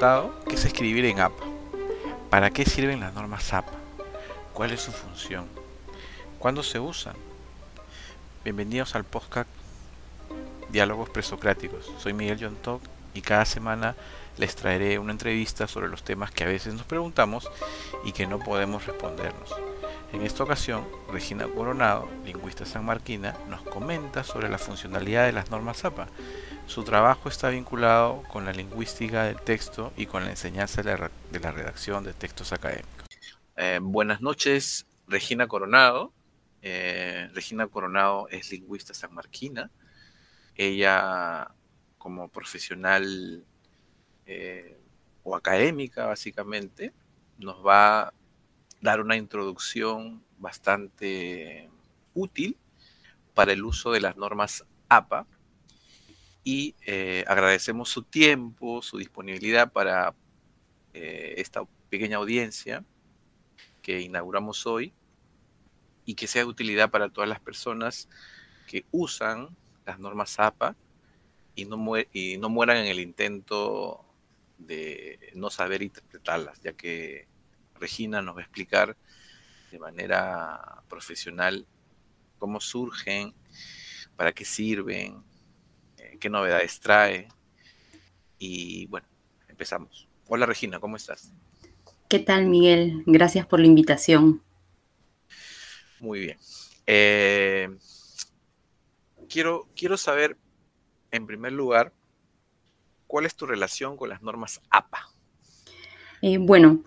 Preguntado 0.00 0.34
qué 0.48 0.54
es 0.54 0.64
escribir 0.64 1.04
en 1.04 1.20
APA. 1.20 1.44
¿Para 2.30 2.48
qué 2.48 2.64
sirven 2.64 3.00
las 3.00 3.12
normas 3.12 3.52
APA? 3.52 3.72
¿Cuál 4.54 4.70
es 4.70 4.80
su 4.80 4.92
función? 4.92 5.46
¿Cuándo 6.38 6.62
se 6.62 6.80
usan? 6.80 7.14
Bienvenidos 8.42 8.94
al 8.94 9.04
podcast 9.04 9.46
Diálogos 10.70 11.10
Presocráticos. 11.10 11.92
Soy 11.98 12.14
Miguel 12.14 12.38
John 12.40 12.56
Talk 12.62 12.80
y 13.12 13.20
cada 13.20 13.44
semana 13.44 13.94
les 14.38 14.56
traeré 14.56 14.98
una 14.98 15.12
entrevista 15.12 15.66
sobre 15.66 15.90
los 15.90 16.02
temas 16.02 16.30
que 16.30 16.44
a 16.44 16.46
veces 16.46 16.72
nos 16.72 16.86
preguntamos 16.86 17.50
y 18.02 18.12
que 18.12 18.26
no 18.26 18.38
podemos 18.38 18.86
respondernos. 18.86 19.54
En 20.14 20.22
esta 20.22 20.44
ocasión, 20.44 20.88
Regina 21.12 21.46
Coronado, 21.46 22.08
lingüista 22.24 22.64
sanmarquina, 22.64 23.36
nos 23.50 23.60
comenta 23.60 24.24
sobre 24.24 24.48
la 24.48 24.56
funcionalidad 24.56 25.26
de 25.26 25.32
las 25.32 25.50
normas 25.50 25.84
APA. 25.84 26.06
Su 26.70 26.84
trabajo 26.84 27.28
está 27.28 27.48
vinculado 27.48 28.22
con 28.28 28.44
la 28.44 28.52
lingüística 28.52 29.24
del 29.24 29.40
texto 29.40 29.92
y 29.96 30.06
con 30.06 30.22
la 30.22 30.30
enseñanza 30.30 30.84
de 30.84 30.96
la, 30.96 31.50
redacción 31.50 32.04
de 32.04 32.12
textos 32.12 32.52
académicos. 32.52 33.08
Eh, 33.56 33.80
buenas 33.82 34.20
noches, 34.20 34.86
Regina 35.08 35.48
Coronado. 35.48 36.12
Eh, 36.62 37.28
Regina 37.34 37.66
Coronado 37.66 38.28
es 38.28 38.52
lingüista 38.52 38.94
sanmarquina. 38.94 39.68
Ella, 40.54 41.52
como 41.98 42.28
profesional 42.28 43.44
eh, 44.26 44.78
o 45.24 45.34
académica, 45.34 46.06
básicamente, 46.06 46.92
nos 47.36 47.66
va 47.66 48.14
dar 48.80 49.00
una 49.00 49.16
introducción 49.16 50.22
bastante 50.38 51.68
útil 52.14 52.56
para 53.34 53.52
el 53.52 53.64
uso 53.64 53.90
de 53.90 54.02
las 54.02 54.16
normas 54.16 54.64
APA 54.88 55.26
y 56.44 56.74
eh, 56.86 57.24
agradecemos 57.26 57.88
su 57.88 58.02
tiempo, 58.02 58.82
su 58.82 58.98
disponibilidad 58.98 59.72
para 59.72 60.14
eh, 60.94 61.34
esta 61.36 61.62
pequeña 61.88 62.16
audiencia 62.16 62.84
que 63.82 64.00
inauguramos 64.00 64.66
hoy 64.66 64.92
y 66.04 66.14
que 66.14 66.26
sea 66.26 66.42
de 66.42 66.48
utilidad 66.48 66.90
para 66.90 67.08
todas 67.08 67.28
las 67.28 67.40
personas 67.40 68.08
que 68.66 68.84
usan 68.90 69.48
las 69.84 69.98
normas 69.98 70.38
APA 70.38 70.76
y 71.54 71.64
no, 71.64 71.78
y 72.12 72.38
no 72.38 72.48
mueran 72.48 72.78
en 72.78 72.86
el 72.86 73.00
intento 73.00 74.04
de 74.58 75.32
no 75.34 75.50
saber 75.50 75.82
interpretarlas, 75.82 76.60
ya 76.62 76.72
que 76.72 77.26
Regina 77.78 78.22
nos 78.22 78.36
va 78.36 78.40
a 78.40 78.44
explicar 78.44 78.96
de 79.70 79.78
manera 79.78 80.82
profesional 80.88 81.66
cómo 82.38 82.60
surgen, 82.60 83.34
para 84.16 84.32
qué 84.32 84.44
sirven, 84.44 85.22
qué 86.20 86.30
novedades 86.30 86.78
trae. 86.78 87.26
Y 88.38 88.86
bueno, 88.86 89.06
empezamos. 89.48 90.06
Hola 90.28 90.46
Regina, 90.46 90.78
¿cómo 90.78 90.96
estás? 90.96 91.32
¿Qué 92.08 92.20
tal 92.20 92.46
Miguel? 92.46 93.02
Gracias 93.06 93.46
por 93.46 93.58
la 93.58 93.66
invitación. 93.66 94.42
Muy 95.98 96.20
bien. 96.20 96.38
Eh, 96.86 97.68
quiero, 99.28 99.68
quiero 99.74 99.96
saber, 99.96 100.36
en 101.10 101.26
primer 101.26 101.52
lugar, 101.52 101.92
cuál 103.06 103.26
es 103.26 103.34
tu 103.34 103.46
relación 103.46 103.96
con 103.96 104.08
las 104.08 104.22
normas 104.22 104.60
APA. 104.70 105.08
Eh, 106.22 106.38
bueno, 106.38 106.84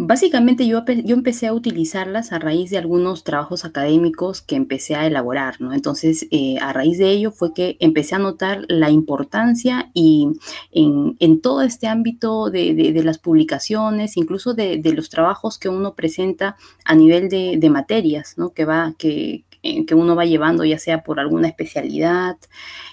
Básicamente 0.00 0.64
yo, 0.68 0.84
yo, 0.86 1.16
empecé 1.16 1.48
a 1.48 1.52
utilizarlas 1.52 2.30
a 2.30 2.38
raíz 2.38 2.70
de 2.70 2.78
algunos 2.78 3.24
trabajos 3.24 3.64
académicos 3.64 4.40
que 4.40 4.54
empecé 4.54 4.94
a 4.94 5.04
elaborar, 5.04 5.60
¿no? 5.60 5.72
Entonces, 5.72 6.28
eh, 6.30 6.56
a 6.60 6.72
raíz 6.72 6.98
de 6.98 7.10
ello 7.10 7.32
fue 7.32 7.52
que 7.52 7.76
empecé 7.80 8.14
a 8.14 8.20
notar 8.20 8.64
la 8.68 8.90
importancia 8.90 9.90
y 9.94 10.28
en, 10.70 11.40
todo 11.40 11.62
este 11.62 11.88
ámbito 11.88 12.48
de, 12.48 12.92
las 13.04 13.18
publicaciones, 13.18 14.16
incluso 14.16 14.54
de, 14.54 14.80
los 14.94 15.08
trabajos 15.10 15.58
que 15.58 15.68
uno 15.68 15.96
presenta 15.96 16.56
a 16.84 16.94
nivel 16.94 17.28
de, 17.28 17.68
materias, 17.68 18.34
¿no? 18.36 18.50
Que 18.50 18.64
va, 18.64 18.94
que, 18.96 19.42
que 19.62 19.94
uno 19.94 20.14
va 20.14 20.24
llevando, 20.24 20.64
ya 20.64 20.78
sea 20.78 21.02
por 21.02 21.20
alguna 21.20 21.48
especialidad, 21.48 22.36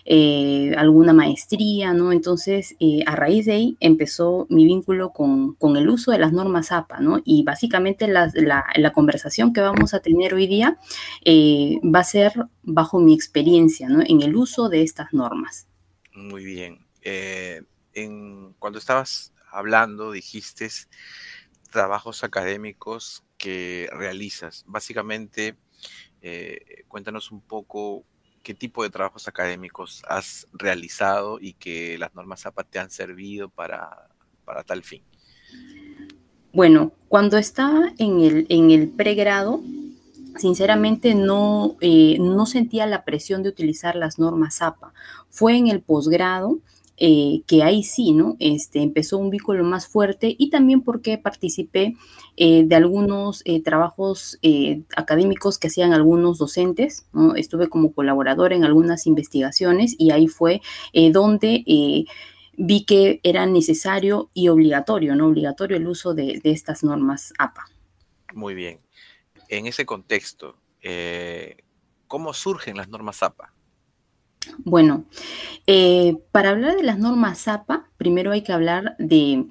eh, 0.06 0.74
alguna 0.78 1.14
maestría, 1.14 1.94
¿no? 1.94 2.12
Entonces, 2.12 2.76
eh, 2.80 3.04
a 3.06 3.16
raíz 3.16 3.46
de 3.46 3.54
ahí 3.54 3.78
empezó 3.80 4.48
mi 4.50 4.66
vínculo 4.66 5.12
con, 5.12 5.56
el 5.76 5.90
uso 5.90 6.12
de 6.12 6.20
las 6.20 6.32
normas 6.32 6.72
APA, 6.72 7.00
¿no? 7.00 7.22
Y 7.24 7.44
básicamente 7.44 8.08
la, 8.08 8.32
conversación 8.94 9.52
que 9.54 9.62
vamos 9.62 9.94
a 9.94 10.00
tener 10.00 10.34
hoy 10.34 10.48
día 10.48 10.78
va 11.26 12.00
a 12.00 12.04
ser 12.04 12.34
bajo 12.64 13.00
mi 13.00 13.14
experiencia, 13.14 13.90
¿no? 13.90 14.02
En 14.06 14.22
el 14.22 14.36
uso 14.36 14.70
de 14.70 14.84
estas 14.84 15.14
normas. 15.14 15.68
Muy 16.14 16.44
bien. 16.46 16.86
en, 17.04 18.54
cuando 18.60 18.80
estabas 18.80 19.34
hablando, 19.52 20.12
dijiste 20.12 20.70
trabajos 21.72 22.24
académicos 22.24 23.24
que 23.38 23.90
realizas. 23.92 24.64
Básicamente, 24.66 25.58
eh, 26.28 26.86
cuéntanos 26.88 27.32
un 27.32 27.40
poco 27.40 28.04
qué 28.42 28.56
tipo 28.56 28.82
de 28.82 28.90
trabajos 28.90 29.28
académicos 29.28 30.02
has 30.10 30.48
realizado 30.54 31.38
y 31.40 31.54
que 31.54 32.00
las 32.00 32.16
normas 32.16 32.48
APA 32.48 32.64
te 32.64 32.80
han 32.80 32.90
servido 32.90 33.48
para, 33.48 34.08
tal 34.66 34.82
fin. 34.82 35.04
Bueno, 36.52 36.94
cuando 37.10 37.38
estaba 37.38 37.94
en 38.00 38.22
el, 38.22 38.48
en 38.50 38.72
el 38.72 38.90
pregrado, 38.90 39.62
sinceramente 40.38 41.14
no, 41.14 41.76
eh, 41.80 42.18
no 42.20 42.48
sentía 42.48 42.88
la 42.88 43.06
presión 43.06 43.44
de 43.44 43.50
utilizar 43.50 43.96
las 43.96 44.18
normas 44.18 44.64
APA. 44.64 44.94
Fue 45.30 45.56
en 45.56 45.68
el 45.68 45.82
posgrado 45.82 46.58
eh, 46.98 47.42
que 47.46 47.62
ahí 47.62 47.84
sí, 47.84 48.14
¿no? 48.14 48.38
Este, 48.40 48.82
empezó 48.82 49.18
un 49.18 49.30
vínculo 49.30 49.66
más 49.66 49.88
fuerte 49.88 50.34
y 50.38 50.50
también 50.50 50.82
porque 50.82 51.18
participé 51.18 51.96
eh, 52.38 52.64
de 52.66 52.76
algunos 52.76 53.42
eh, 53.44 53.62
trabajos 53.62 54.40
académicos 54.96 55.60
que 55.60 55.68
hacían 55.68 55.92
algunos 55.92 56.38
docentes, 56.38 57.06
¿no? 57.12 57.36
Estuve 57.36 57.68
como 57.68 57.92
colaboradora 57.94 58.56
en 58.56 58.64
algunas 58.64 59.08
investigaciones 59.08 59.96
y 59.98 60.12
ahí 60.12 60.28
fue 60.28 60.62
donde 61.12 61.64
vi 62.58 62.86
que 62.86 63.20
era 63.24 63.46
necesario 63.46 64.30
y 64.34 64.48
obligatorio, 64.48 65.16
¿no? 65.16 65.28
Obligatorio 65.28 65.76
el 65.78 65.88
uso 65.88 66.14
de 66.14 66.40
estas 66.44 66.84
normas 66.84 67.34
APA. 67.38 67.66
Muy 68.34 68.54
bien. 68.54 68.80
En 69.50 69.66
ese 69.66 69.86
contexto, 69.86 70.56
¿cómo 72.08 72.34
surgen 72.34 72.78
las 72.78 72.88
normas 72.88 73.22
APA? 73.24 73.55
Bueno, 74.60 75.06
eh, 75.68 76.18
para 76.32 76.52
hablar 76.52 76.76
de 76.76 76.84
las 76.84 77.00
normas 77.00 77.48
APA, 77.48 77.90
primero 77.98 78.32
hay 78.32 78.42
que 78.42 78.54
hablar 78.54 78.96
de, 79.00 79.46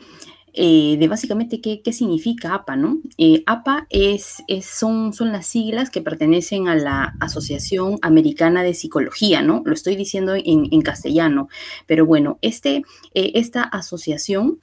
eh, 0.53 1.07
básicamente 1.09 1.61
qué, 1.61 1.93
significa 1.93 2.55
APA, 2.55 2.77
¿no? 2.77 3.01
Eh, 3.19 3.43
APA 3.47 3.87
es, 3.91 4.43
son, 4.63 5.13
son 5.13 5.33
las 5.33 5.47
siglas 5.47 5.91
que 5.91 6.03
pertenecen 6.03 6.69
a 6.69 6.77
la 6.77 7.15
Asociación 7.21 7.99
Americana 8.03 8.63
de 8.63 8.75
Psicología, 8.75 9.43
¿no? 9.43 9.63
Lo 9.65 9.75
estoy 9.75 9.97
diciendo 9.97 10.35
en, 10.37 10.83
castellano, 10.83 11.49
pero 11.87 12.07
bueno, 12.07 12.39
este, 12.43 12.83
esta 13.15 13.63
asociación 13.63 14.61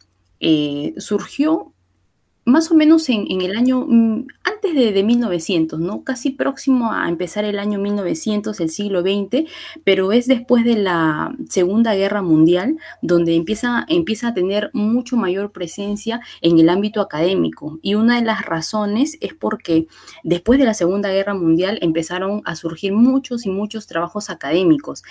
surgió 0.98 1.74
más 2.46 2.72
o 2.72 2.76
menos 2.76 3.08
en, 3.10 3.42
el 3.42 3.56
año, 3.56 3.86
mm, 3.88 4.28
antes 4.44 4.74
de, 4.76 5.04
1900, 5.04 5.80
¿no? 5.80 6.04
Casi 6.04 6.32
próximo 6.32 6.92
a 6.92 7.08
empezar 7.08 7.46
el 7.46 7.60
año 7.60 7.80
1900, 7.80 8.60
el 8.60 8.70
siglo 8.70 9.02
XX, 9.02 9.50
pero 9.84 10.12
es 10.12 10.28
después 10.28 10.64
de 10.64 10.76
la 10.76 11.36
Segunda 11.50 11.94
Guerra 11.96 12.22
Mundial 12.22 12.78
donde 13.02 13.36
empieza, 13.36 13.86
empieza 13.88 14.30
a 14.30 14.34
tener 14.34 14.70
mucho 14.74 15.18
mayor 15.18 15.52
presencia 15.52 16.22
en 16.42 16.60
el 16.60 16.70
ámbito 16.70 17.02
académico. 17.02 17.80
Y 17.82 17.96
una 17.96 18.18
de 18.18 18.26
las 18.26 18.46
razones 18.46 19.18
es 19.22 19.34
porque 19.34 19.88
después 20.24 20.60
de 20.60 20.66
la 20.66 20.74
Segunda 20.74 21.10
Guerra 21.10 21.34
Mundial 21.34 21.80
empezaron 21.82 22.42
a 22.46 22.56
surgir 22.56 22.94
muchos 22.94 23.46
y 23.46 23.50
muchos 23.50 23.88
trabajos 23.88 24.30
académicos 24.30 25.04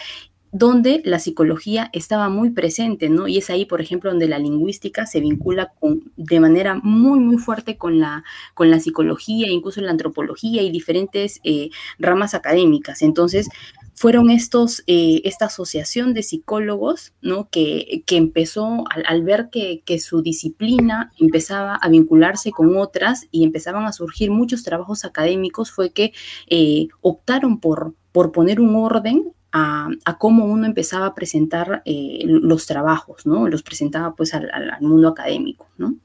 donde 0.52 1.00
la 1.04 1.18
psicología 1.18 1.90
estaba 1.92 2.28
muy 2.28 2.50
presente, 2.50 3.08
¿no? 3.08 3.28
Y 3.28 3.38
es 3.38 3.50
ahí, 3.50 3.66
por 3.66 3.80
ejemplo, 3.80 4.10
donde 4.10 4.28
la 4.28 4.38
lingüística 4.38 5.06
se 5.06 5.20
vincula 5.20 5.72
con, 5.78 6.12
de 6.16 6.40
manera 6.40 6.80
muy, 6.82 7.20
muy 7.20 7.38
fuerte 7.38 7.76
con 7.76 8.00
la, 8.00 8.24
con 8.54 8.70
la 8.70 8.80
psicología, 8.80 9.48
incluso 9.48 9.80
la 9.80 9.92
antropología 9.92 10.62
y 10.62 10.70
diferentes 10.70 11.40
eh, 11.44 11.70
ramas 11.98 12.34
académicas. 12.34 13.02
Entonces, 13.02 13.48
fueron 13.94 14.30
estos, 14.30 14.82
eh, 14.86 15.20
esta 15.24 15.44
asociación 15.44 16.14
de 16.14 16.22
psicólogos, 16.22 17.12
¿no? 17.20 17.48
Que, 17.50 18.02
que 18.06 18.16
empezó 18.16 18.84
al, 18.88 19.22
ver 19.22 19.50
que, 19.50 19.82
que, 19.84 19.98
su 19.98 20.22
disciplina 20.22 21.12
empezaba 21.18 21.76
a 21.76 21.88
vincularse 21.90 22.50
con 22.50 22.76
otras 22.76 23.28
y 23.30 23.44
empezaban 23.44 23.84
a 23.84 23.92
surgir 23.92 24.30
muchos 24.30 24.64
trabajos 24.64 25.04
académicos, 25.04 25.70
fue 25.70 25.92
que 25.92 26.14
eh, 26.48 26.88
optaron 27.02 27.60
por, 27.60 27.94
por 28.10 28.32
poner 28.32 28.58
un 28.60 28.74
orden 28.74 29.32
a, 29.52 30.16
cómo 30.18 30.44
uno 30.44 30.66
empezaba 30.66 31.06
a 31.06 31.14
presentar 31.14 31.82
eh, 31.84 32.20
los 32.24 32.66
trabajos, 32.66 33.26
¿no? 33.26 33.48
Los 33.48 33.62
presentaba 33.62 34.14
pues 34.14 34.34
al, 34.34 34.48
mundo 34.80 35.08
académico, 35.08 35.68
¿no? 35.76 35.96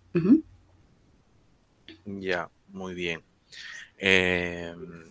Ya, 2.06 2.50
muy 2.70 2.94
bien. 2.94 3.22
Em, 3.98 5.06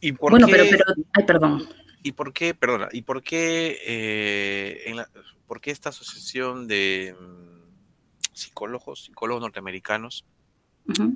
¿y 0.00 0.12
por 0.12 0.32
bueno, 0.32 0.46
pero, 0.50 0.64
pero, 0.70 0.84
ay, 1.12 1.24
perdón. 1.24 1.68
¿Y 2.02 2.12
por 2.12 2.32
qué, 2.32 2.54
perdona, 2.54 2.88
y 2.92 3.02
por 3.02 3.22
qué, 3.22 3.78
eh, 3.86 4.82
en 4.86 4.96
la, 4.96 5.08
por 5.46 5.60
qué 5.60 5.70
esta 5.70 5.90
asociación 5.90 6.66
de 6.66 7.14
mm, 7.18 8.32
psicólogos, 8.32 9.04
psicólogos 9.04 9.42
norteamericanos, 9.42 10.24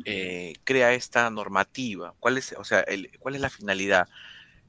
eh, 0.04 0.52
crea 0.64 0.92
esta 0.92 1.30
normativa? 1.30 2.14
¿Cuál 2.20 2.36
es, 2.36 2.54
o 2.58 2.64
sea, 2.64 2.80
el, 2.80 3.10
cuál 3.18 3.34
es 3.34 3.40
la 3.40 3.48
finalidad? 3.48 4.08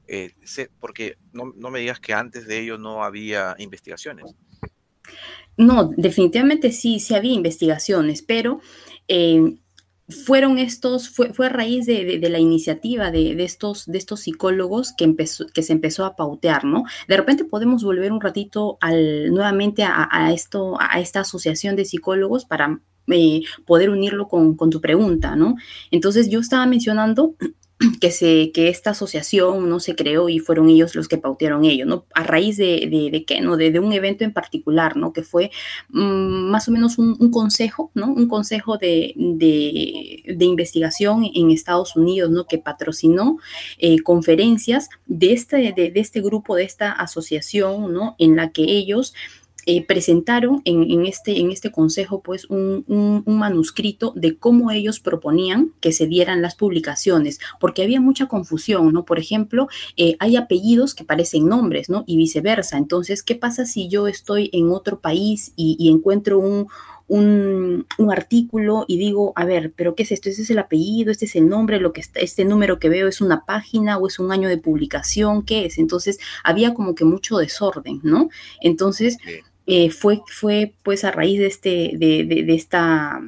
Eh, 0.08 0.32
porque 0.78 1.16
no, 1.32 1.52
no, 1.56 1.70
me 1.70 1.80
digas 1.80 2.00
que 2.00 2.14
antes 2.14 2.46
de 2.46 2.60
ello 2.60 2.78
no 2.78 3.02
había 3.02 3.54
investigaciones. 3.58 4.34
No, 5.56 5.90
definitivamente 5.96 6.72
sí, 6.72 7.00
sí 7.00 7.14
había 7.14 7.32
investigaciones, 7.32 8.22
pero 8.22 8.60
eh, 9.08 9.56
fueron 10.08 10.58
estos, 10.58 11.08
fue, 11.08 11.32
fue 11.32 11.46
a 11.46 11.50
raíz 11.50 11.86
de, 11.86 12.18
de, 12.18 12.28
la 12.28 12.38
iniciativa 12.38 13.10
de, 13.10 13.34
de, 13.34 13.44
estos, 13.44 13.86
de 13.86 13.98
estos 13.98 14.20
psicólogos 14.20 14.92
que, 14.96 15.04
empezó, 15.04 15.46
que 15.46 15.62
se 15.62 15.72
empezó 15.72 16.04
a 16.04 16.14
pautear, 16.14 16.64
¿no? 16.64 16.84
De 17.08 17.16
repente 17.16 17.44
podemos 17.44 17.82
volver 17.82 18.12
un 18.12 18.20
ratito 18.20 18.78
al, 18.80 19.30
nuevamente 19.32 19.82
a, 19.82 20.32
esto, 20.32 20.76
a 20.78 21.00
esta 21.00 21.20
asociación 21.20 21.74
de 21.74 21.84
psicólogos 21.84 22.44
para 22.44 22.80
eh, 23.08 23.42
poder 23.66 23.90
unirlo 23.90 24.28
con, 24.28 24.56
con, 24.56 24.70
tu 24.70 24.80
pregunta, 24.80 25.34
¿no? 25.34 25.56
Entonces 25.90 26.28
yo 26.28 26.38
estaba 26.38 26.66
mencionando 26.66 27.34
que, 28.00 28.10
se, 28.10 28.52
que 28.52 28.68
esta 28.68 28.90
asociación 28.90 29.68
no 29.68 29.80
se 29.80 29.94
creó 29.94 30.28
y 30.28 30.38
fueron 30.38 30.68
ellos 30.70 30.94
los 30.94 31.08
que 31.08 31.18
pautearon 31.18 31.64
ello, 31.64 31.84
¿no? 31.84 32.06
A 32.14 32.22
raíz 32.22 32.56
de, 32.56 32.88
de, 33.12 33.24
qué, 33.24 33.40
¿no? 33.40 33.56
De, 33.56 33.78
un 33.78 33.92
evento 33.92 34.24
en 34.24 34.32
particular, 34.32 34.96
¿no? 34.96 35.12
Que 35.12 35.22
fue 35.22 35.50
mmm, 35.90 36.50
más 36.50 36.68
o 36.68 36.72
menos 36.72 36.98
un, 36.98 37.16
un, 37.18 37.30
consejo, 37.30 37.90
¿no? 37.94 38.06
Un 38.06 38.28
consejo 38.28 38.78
de, 38.78 39.12
investigación 40.40 41.24
en 41.34 41.50
Estados 41.50 41.96
Unidos, 41.96 42.30
¿no? 42.30 42.46
Que 42.46 42.58
patrocinó 42.58 43.38
eh, 43.78 43.98
conferencias 44.00 44.88
de 45.06 45.32
este, 45.32 45.56
de, 45.72 45.92
este 45.96 46.20
grupo, 46.22 46.56
de 46.56 46.64
esta 46.64 46.92
asociación, 46.92 47.92
¿no? 47.92 48.14
En 48.18 48.36
la 48.36 48.50
que 48.50 48.62
ellos 48.62 49.12
eh, 49.68 49.84
presentaron 49.84 50.62
en, 50.64 50.88
en, 50.90 51.06
este, 51.06 51.40
en 51.40 51.50
este 51.50 51.72
consejo 51.72 52.22
pues 52.22 52.44
un, 52.44 52.84
un, 52.86 53.24
un, 53.26 53.38
manuscrito 53.38 54.12
de 54.14 54.36
cómo 54.36 54.70
ellos 54.70 55.00
proponían 55.00 55.72
que 55.80 55.90
se 55.90 56.06
dieran 56.06 56.40
las 56.40 56.54
publicaciones, 56.54 57.40
porque 57.58 57.82
había 57.82 58.00
mucha 58.00 58.28
confusión, 58.28 58.92
¿no? 58.92 59.04
Por 59.04 59.18
ejemplo, 59.18 59.66
eh, 59.96 60.16
hay 60.20 60.36
apellidos 60.36 60.94
que 60.94 61.02
parecen 61.04 61.48
nombres, 61.48 61.88
¿no? 61.88 62.04
Y 62.06 62.16
viceversa. 62.16 62.78
Entonces, 62.78 63.24
¿qué 63.24 63.34
pasa 63.34 63.66
si 63.66 63.88
yo 63.88 64.06
estoy 64.06 64.50
en 64.52 64.70
otro 64.70 65.00
país 65.00 65.52
y, 65.56 65.90
encuentro 65.90 66.38
un, 66.38 66.68
un, 67.08 67.86
un, 67.98 68.12
artículo 68.12 68.84
y 68.86 68.98
digo, 68.98 69.32
a 69.34 69.44
ver, 69.44 69.72
pero 69.74 69.96
¿qué 69.96 70.04
es 70.04 70.12
esto? 70.12 70.28
¿Este 70.28 70.42
es 70.42 70.50
el 70.50 70.60
apellido? 70.60 71.10
¿Este 71.10 71.24
es 71.24 71.34
el 71.34 71.48
nombre? 71.48 71.80
¿Lo 71.80 71.92
que 71.92 72.02
está, 72.02 72.20
este 72.20 72.44
número 72.44 72.78
que 72.78 72.88
veo 72.88 73.08
es 73.08 73.20
una 73.20 73.44
página 73.44 73.98
o 73.98 74.06
es 74.06 74.20
un 74.20 74.30
año 74.30 74.48
de 74.48 74.58
publicación? 74.58 75.42
¿Qué 75.42 75.66
es? 75.66 75.78
Entonces 75.78 76.18
había 76.44 76.72
como 76.72 76.94
que 76.94 77.04
mucho 77.04 77.38
desorden, 77.38 78.00
¿no? 78.04 78.28
Entonces, 78.60 79.18
eh, 79.66 79.90
fue, 79.90 80.22
fue 80.26 80.74
pues 80.82 81.04
a 81.04 81.10
raíz 81.10 81.40
de, 81.40 81.46
este, 81.46 81.90
de, 81.94 82.24
de, 82.24 82.54
esta, 82.54 83.20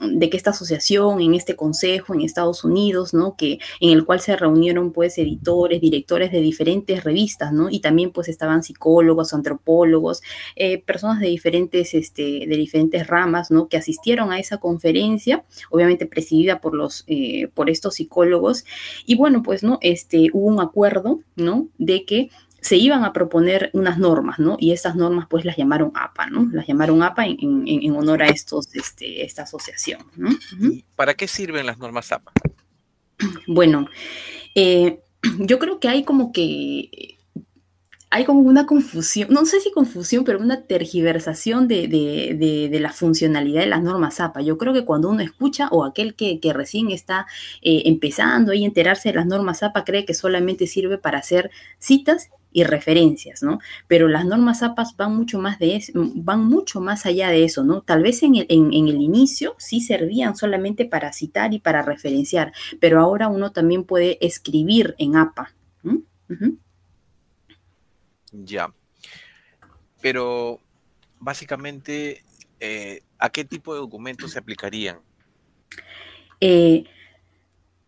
de 0.00 0.28
que 0.28 0.36
esta 0.36 0.50
asociación, 0.50 1.20
en 1.20 1.34
este 1.34 1.56
consejo 1.56 2.14
en 2.14 2.20
Estados 2.20 2.64
Unidos, 2.64 3.14
¿no? 3.14 3.34
Que, 3.36 3.58
en 3.80 3.90
el 3.90 4.04
cual 4.04 4.20
se 4.20 4.36
reunieron 4.36 4.92
pues 4.92 5.16
editores, 5.16 5.80
directores 5.80 6.32
de 6.32 6.40
diferentes 6.40 7.02
revistas, 7.02 7.52
¿no? 7.52 7.70
Y 7.70 7.80
también 7.80 8.10
pues 8.10 8.28
estaban 8.28 8.62
psicólogos, 8.62 9.32
antropólogos, 9.32 10.22
eh, 10.54 10.82
personas 10.82 11.20
de 11.20 11.28
diferentes, 11.28 11.94
este, 11.94 12.46
de 12.46 12.56
diferentes 12.56 13.06
ramas, 13.06 13.50
¿no? 13.50 13.68
Que 13.68 13.78
asistieron 13.78 14.32
a 14.32 14.38
esa 14.38 14.58
conferencia, 14.58 15.44
obviamente 15.70 16.06
presidida 16.06 16.60
por 16.60 16.74
los, 16.74 17.04
eh, 17.06 17.48
por 17.54 17.70
estos 17.70 17.94
psicólogos. 17.94 18.64
Y 19.06 19.16
bueno, 19.16 19.42
pues, 19.42 19.62
¿no? 19.62 19.78
Este, 19.80 20.28
hubo 20.32 20.46
un 20.46 20.60
acuerdo, 20.60 21.20
¿no? 21.36 21.68
De 21.78 22.04
que 22.04 22.30
se 22.66 22.76
iban 22.76 23.04
a 23.04 23.12
proponer 23.12 23.70
unas 23.74 23.96
normas, 23.96 24.40
¿no? 24.40 24.56
Y 24.58 24.72
esas 24.72 24.96
normas 24.96 25.28
pues 25.30 25.44
las 25.44 25.56
llamaron 25.56 25.92
APA, 25.94 26.26
¿no? 26.26 26.48
Las 26.52 26.66
llamaron 26.66 27.00
APA 27.00 27.24
en, 27.24 27.36
en, 27.40 27.64
en 27.68 27.94
honor 27.94 28.24
a 28.24 28.26
estos, 28.26 28.74
este, 28.74 29.24
esta 29.24 29.42
asociación, 29.42 30.00
¿no? 30.16 30.30
Uh 30.30 30.32
-huh. 30.58 30.84
¿Para 30.96 31.14
qué 31.14 31.28
sirven 31.28 31.64
las 31.64 31.78
normas 31.78 32.10
APA? 32.10 32.32
Bueno, 33.46 33.86
eh, 34.56 34.98
yo 35.38 35.60
creo 35.60 35.78
que 35.78 35.86
hay 35.86 36.02
como 36.02 36.32
que 36.32 37.16
hay 38.10 38.24
como 38.24 38.40
una 38.40 38.66
confusión, 38.66 39.28
no 39.30 39.44
sé 39.46 39.60
si 39.60 39.70
confusión, 39.70 40.24
pero 40.24 40.40
una 40.40 40.62
tergiversación 40.62 41.68
de, 41.68 41.86
de, 41.86 42.36
de, 42.36 42.68
de, 42.68 42.80
la 42.80 42.92
funcionalidad 42.92 43.60
de 43.60 43.66
las 43.66 43.82
normas 43.82 44.18
APA. 44.20 44.40
Yo 44.40 44.58
creo 44.58 44.72
que 44.72 44.84
cuando 44.84 45.08
uno 45.10 45.22
escucha 45.22 45.68
o 45.70 45.84
aquel 45.84 46.16
que, 46.16 46.40
que 46.40 46.52
recién 46.52 46.90
está 46.90 47.26
eh, 47.62 47.82
empezando 47.84 48.50
a 48.50 48.56
enterarse 48.56 49.10
de 49.10 49.16
las 49.16 49.26
normas 49.26 49.62
APA 49.62 49.84
cree 49.84 50.04
que 50.04 50.14
solamente 50.14 50.66
sirve 50.66 50.98
para 50.98 51.18
hacer 51.18 51.50
citas 51.78 52.30
y 52.56 52.64
referencias, 52.64 53.42
¿no? 53.42 53.58
Pero 53.86 54.08
las 54.08 54.24
normas 54.24 54.62
APAS 54.62 54.96
van 54.96 55.14
mucho 55.14 55.38
más 55.38 55.58
de 55.58 55.76
eso, 55.76 55.92
van 55.94 56.46
mucho 56.46 56.80
más 56.80 57.04
allá 57.04 57.28
de 57.28 57.44
eso, 57.44 57.62
¿no? 57.64 57.82
Tal 57.82 58.02
vez 58.02 58.22
en 58.22 58.34
el, 58.34 58.46
en, 58.48 58.72
en 58.72 58.88
el 58.88 59.02
inicio 59.02 59.54
sí 59.58 59.82
servían 59.82 60.34
solamente 60.34 60.86
para 60.86 61.12
citar 61.12 61.52
y 61.52 61.58
para 61.58 61.82
referenciar, 61.82 62.54
pero 62.80 62.98
ahora 62.98 63.28
uno 63.28 63.52
también 63.52 63.84
puede 63.84 64.16
escribir 64.26 64.94
en 64.96 65.16
APA. 65.16 65.52
Uh 65.84 66.02
-huh. 66.30 66.56
Ya. 68.32 68.72
Pero 70.00 70.58
básicamente, 71.20 72.22
eh, 72.58 73.02
¿a 73.18 73.28
qué 73.28 73.44
tipo 73.44 73.74
de 73.74 73.80
documentos 73.80 74.30
se 74.30 74.38
aplicarían? 74.38 74.98
Eh, 76.40 76.84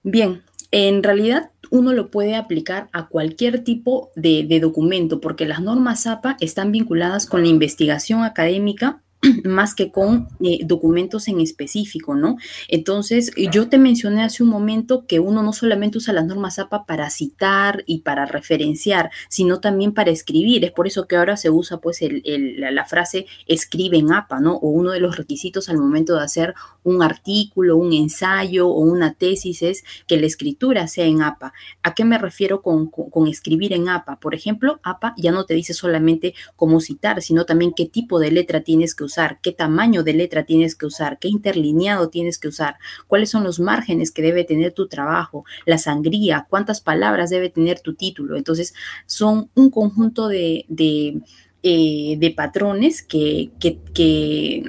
bien, 0.03 0.45
en 0.71 1.03
realidad 1.03 1.53
uno 1.71 1.93
lo 1.93 2.11
puede 2.11 2.37
aplicar 2.37 2.89
a 2.93 3.09
cualquier 3.09 3.65
tipo 3.65 4.11
de, 4.17 4.59
documento, 4.61 5.21
porque 5.21 5.47
las 5.47 5.61
normas 5.61 6.07
APA 6.07 6.37
están 6.41 6.73
vinculadas 6.73 7.27
con 7.27 7.43
la 7.43 7.49
investigación 7.49 8.25
académica 8.25 9.03
más 9.45 9.75
que 9.75 9.91
con 9.91 10.29
eh, 10.41 10.61
documentos 10.65 11.29
en 11.29 11.41
específico, 11.41 12.15
¿no? 12.15 12.37
Entonces, 12.69 13.33
yo 13.53 13.69
te 13.69 13.79
mencioné 13.79 14.23
hace 14.23 14.43
un 14.43 14.49
momento 14.49 15.07
que 15.07 15.19
uno 15.19 15.43
no 15.43 15.53
solamente 15.53 15.99
usa 15.99 16.15
las 16.15 16.27
normas 16.27 16.59
APA 16.59 16.87
para 16.87 17.11
citar 17.11 17.83
y 17.87 18.03
para 18.03 18.27
referenciar, 18.27 19.11
sino 19.29 19.61
también 19.61 19.93
para 19.93 20.11
escribir. 20.11 20.65
Es 20.65 20.73
por 20.73 20.87
eso 20.87 21.07
que 21.07 21.17
ahora 21.17 21.37
se 21.37 21.51
usa 21.51 21.79
pues 21.79 22.03
el, 22.03 22.23
el, 22.25 22.61
la, 22.61 22.71
la, 22.71 22.85
frase 22.85 23.27
escribe 23.47 23.99
en 23.99 24.13
APA, 24.13 24.41
¿no? 24.41 24.55
O 24.57 24.69
uno 24.69 24.93
de 24.93 25.01
los 25.01 25.17
requisitos 25.17 25.69
al 25.69 25.79
momento 25.79 26.15
de 26.15 26.23
hacer 26.23 26.55
un 26.85 27.03
artículo, 27.03 27.77
un 27.77 27.93
ensayo 27.93 28.69
o 28.69 28.81
una 28.81 29.15
tesis 29.15 29.63
es 29.63 29.85
que 30.07 30.19
la 30.19 30.27
escritura 30.27 30.87
sea 30.87 31.07
en 31.07 31.23
APA. 31.23 31.53
¿A 31.83 31.95
qué 31.95 32.05
me 32.05 32.19
refiero 32.19 32.63
con, 32.63 32.89
con, 32.89 33.11
con 33.11 33.27
escribir 33.27 33.73
en 33.73 33.89
APA? 33.89 34.21
Por 34.21 34.35
ejemplo, 34.35 34.79
APA 34.85 35.15
ya 35.17 35.33
no 35.33 35.45
te 35.45 35.55
dice 35.55 35.75
solamente 35.75 36.35
cómo 36.57 36.81
citar, 36.81 37.21
sino 37.21 37.45
también 37.45 37.73
qué 37.77 37.87
tipo 37.87 38.21
de 38.21 38.31
letra 38.31 38.61
tienes 38.61 38.95
que 38.95 39.08
usar, 39.09 39.41
qué 39.43 39.53
tamaño 39.53 40.03
de 40.03 40.13
letra 40.13 40.45
tienes 40.45 40.77
que 40.77 40.87
usar, 40.87 41.19
qué 41.19 41.29
interlineado 41.29 42.09
tienes 42.09 42.39
que 42.39 42.49
usar, 42.49 42.77
cuáles 43.07 43.31
son 43.31 43.43
los 43.43 43.59
márgenes 43.59 44.11
que 44.13 44.23
debe 44.23 44.45
tener 44.45 44.73
tu 44.73 44.87
trabajo, 44.87 45.45
la 45.67 45.79
sangría, 45.79 46.47
cuántas 46.49 46.81
palabras 46.81 47.31
debe 47.31 47.51
tener 47.51 47.81
tu 47.81 47.95
título. 47.95 48.37
Entonces, 48.37 48.75
son 49.07 49.51
un 49.55 49.71
conjunto 49.71 50.29
de, 50.29 50.65
de, 50.69 51.21
eh, 51.63 52.17
de 52.19 52.31
patrones 52.31 53.03
que, 53.03 53.51
que, 53.59 54.63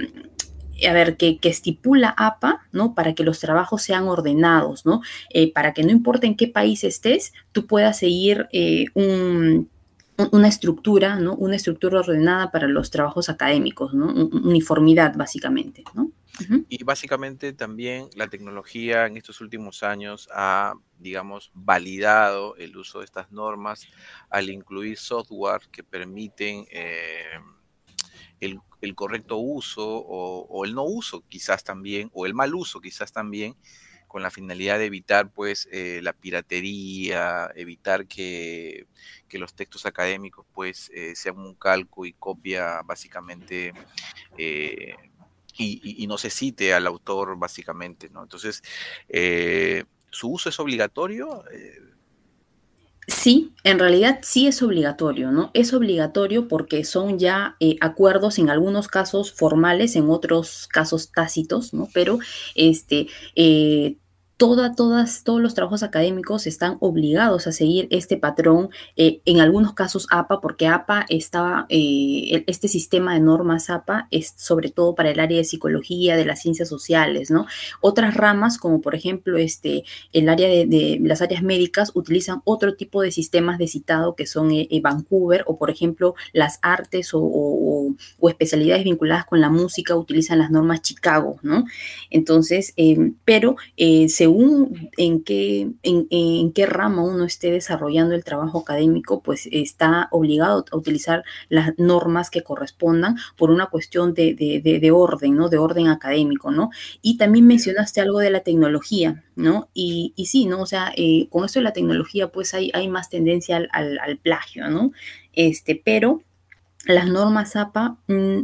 a 0.88 0.94
ver, 0.94 1.18
que, 1.18 1.38
que, 1.38 1.50
estipula 1.50 2.16
APA, 2.18 2.62
¿no? 2.72 2.96
Para 2.96 3.14
que 3.14 3.24
los 3.24 3.40
trabajos 3.40 3.84
sean 3.84 4.08
ordenados, 4.08 4.86
¿no? 4.86 5.02
Eh, 5.30 5.52
para 5.54 5.74
que 5.74 5.84
no 5.84 5.92
importa 5.92 6.26
en 6.26 6.36
qué 6.36 6.48
país 6.48 6.84
estés, 6.84 7.34
tú 7.52 7.68
puedas 7.68 8.00
seguir 8.00 8.48
eh, 8.52 8.86
un 8.94 9.70
una 10.32 10.48
estructura, 10.48 11.20
¿no? 11.20 11.36
Una 11.36 11.56
estructura 11.56 12.00
ordenada 12.00 12.52
para 12.52 12.68
los 12.68 12.90
trabajos 12.90 13.30
académicos, 13.30 13.94
¿no? 13.94 14.08
Uniformidad, 14.08 15.16
básicamente, 15.16 15.84
¿no? 15.94 16.12
Y 16.70 16.84
básicamente 16.84 17.54
también 17.54 18.10
la 18.16 18.28
tecnología 18.28 19.08
en 19.08 19.18
estos 19.18 19.42
últimos 19.42 19.84
años 19.84 20.30
ha, 20.34 20.74
digamos, 20.98 21.52
validado 21.54 22.56
el 22.56 22.78
uso 22.78 23.00
de 23.00 23.06
estas 23.06 23.32
normas 23.32 23.88
al 24.30 24.50
incluir 24.50 24.98
software 24.98 25.62
que 25.72 25.84
permiten 25.84 26.66
eh, 26.72 27.40
el, 28.40 28.60
el, 28.82 28.96
correcto 28.96 29.38
uso 29.38 29.86
o, 29.86 30.64
el 30.64 30.74
no 30.74 30.84
uso 30.84 31.24
quizás 31.28 31.64
también, 31.64 32.10
o 32.14 32.26
el 32.26 32.34
mal 32.34 32.56
uso 32.56 32.80
quizás 32.80 33.12
también, 33.12 33.56
con 34.10 34.24
la 34.24 34.32
finalidad 34.32 34.80
de 34.80 34.88
evitar 34.88 35.32
pues 35.32 35.70
eh, 35.72 36.02
la 36.02 36.14
piratería, 36.14 37.52
evitar 37.56 38.08
que, 38.08 38.88
que, 39.30 39.38
los 39.38 39.54
textos 39.54 39.86
académicos 39.86 40.48
pues 40.52 40.92
eh, 40.96 41.14
sean 41.16 41.38
un 41.38 41.54
calco 41.54 42.08
y 42.08 42.14
copia 42.14 42.82
básicamente 42.82 43.72
eh, 44.36 44.96
y, 45.56 46.04
y, 46.04 46.08
no 46.08 46.18
se 46.18 46.32
cite 46.32 46.74
al 46.74 46.88
autor 46.88 47.38
básicamente, 47.38 48.10
¿no? 48.10 48.24
Entonces, 48.24 48.64
eh, 49.10 49.84
¿su 50.10 50.32
uso 50.32 50.50
es 50.50 50.60
obligatorio? 50.60 51.44
Sí, 53.10 53.56
en 53.64 53.80
realidad 53.80 54.20
sí 54.22 54.46
es 54.46 54.62
obligatorio, 54.62 55.32
¿no? 55.32 55.50
Es 55.56 55.74
obligatorio 55.74 56.48
porque 56.48 56.84
son 56.84 57.18
ya 57.18 57.56
eh, 57.60 57.76
acuerdos 57.82 58.38
en 58.38 58.52
algunos 58.52 58.88
casos 58.88 59.34
formales, 59.34 59.96
en 59.96 60.10
otros 60.12 60.68
casos 60.68 61.12
tácitos, 61.12 61.74
¿no? 61.74 61.90
Pero 61.92 62.20
este, 62.54 63.08
eh, 63.36 63.98
todas, 64.40 65.24
todos 65.26 65.42
los 65.42 65.54
trabajos 65.54 65.84
académicos 65.84 66.48
están 66.48 66.78
obligados 66.80 67.46
a 67.46 67.52
seguir 67.52 67.88
este 67.92 68.16
patrón, 68.16 68.70
eh, 68.96 69.20
en 69.26 69.42
algunos 69.42 69.74
casos 69.74 70.08
APA, 70.12 70.40
porque 70.40 70.66
APA 70.66 71.06
estaba, 71.10 71.66
eh, 71.68 72.46
este 72.48 72.70
sistema 72.70 73.14
de 73.14 73.20
normas 73.20 73.70
APA 73.70 74.08
es 74.12 74.34
sobre 74.38 74.70
todo 74.70 74.96
para 74.96 75.12
el 75.12 75.20
área 75.20 75.38
de 75.38 75.44
psicología, 75.44 76.16
de 76.16 76.26
las 76.26 76.42
ciencias 76.42 76.70
sociales, 76.70 77.30
¿no? 77.30 77.48
Otras 77.82 78.16
ramas, 78.16 78.58
como 78.58 78.80
por 78.80 78.96
ejemplo 78.96 79.38
este, 79.38 79.84
el 80.14 80.30
área 80.30 80.48
de, 80.48 81.00
las 81.02 81.22
áreas 81.22 81.44
médicas, 81.44 81.92
utilizan 81.94 82.42
otro 82.46 82.76
tipo 82.76 83.02
de 83.02 83.12
sistemas 83.12 83.58
de 83.58 83.68
citado 83.68 84.16
que 84.16 84.26
son 84.26 84.52
eh, 84.52 84.68
Vancouver, 84.82 85.44
o 85.48 85.58
por 85.58 85.70
ejemplo 85.70 86.16
las 86.32 86.60
artes 86.62 87.10
o, 87.14 87.94
especialidades 88.30 88.86
vinculadas 88.86 89.26
con 89.26 89.42
la 89.42 89.50
música 89.50 89.96
utilizan 89.96 90.40
las 90.40 90.52
normas 90.52 90.82
Chicago, 90.82 91.38
¿no? 91.42 91.66
Entonces, 92.10 92.74
pero 93.26 93.58
según 94.30 94.92
en 94.96 95.24
qué, 95.24 95.72
en, 95.82 96.52
qué 96.54 96.66
rama 96.68 97.02
uno 97.02 97.26
esté 97.26 97.50
desarrollando 97.50 98.14
el 98.14 98.24
trabajo 98.24 98.60
académico, 98.60 99.24
pues 99.24 99.50
está 99.52 100.08
obligado 100.12 100.66
a 100.72 100.78
utilizar 100.78 101.24
las 101.50 101.72
normas 101.80 102.30
que 102.30 102.44
correspondan 102.44 103.18
por 103.38 103.50
una 103.50 103.66
cuestión 103.66 104.14
de, 104.14 104.92
orden, 104.94 105.36
¿no? 105.36 105.50
De 105.50 105.58
orden 105.58 105.88
académico, 105.88 106.52
¿no? 106.52 106.70
Y 107.02 107.18
también 107.18 107.48
mencionaste 107.48 108.02
algo 108.02 108.20
de 108.20 108.30
la 108.30 108.42
tecnología, 108.42 109.24
¿no? 109.36 109.70
Y, 109.74 110.14
sí, 110.28 110.46
¿no? 110.46 110.62
O 110.62 110.68
sea, 110.68 110.94
eh, 110.96 111.28
con 111.32 111.44
esto 111.44 111.58
de 111.58 111.64
la 111.64 111.74
tecnología, 111.74 112.32
pues 112.32 112.54
hay, 112.54 112.70
hay 112.76 112.88
más 112.88 113.10
tendencia 113.10 113.68
al, 113.72 114.20
plagio, 114.22 114.70
¿no? 114.70 114.92
Este, 115.34 115.82
pero 115.84 116.22
las 116.86 117.08
normas 117.08 117.56
APA 117.56 117.98
mm, 118.08 118.42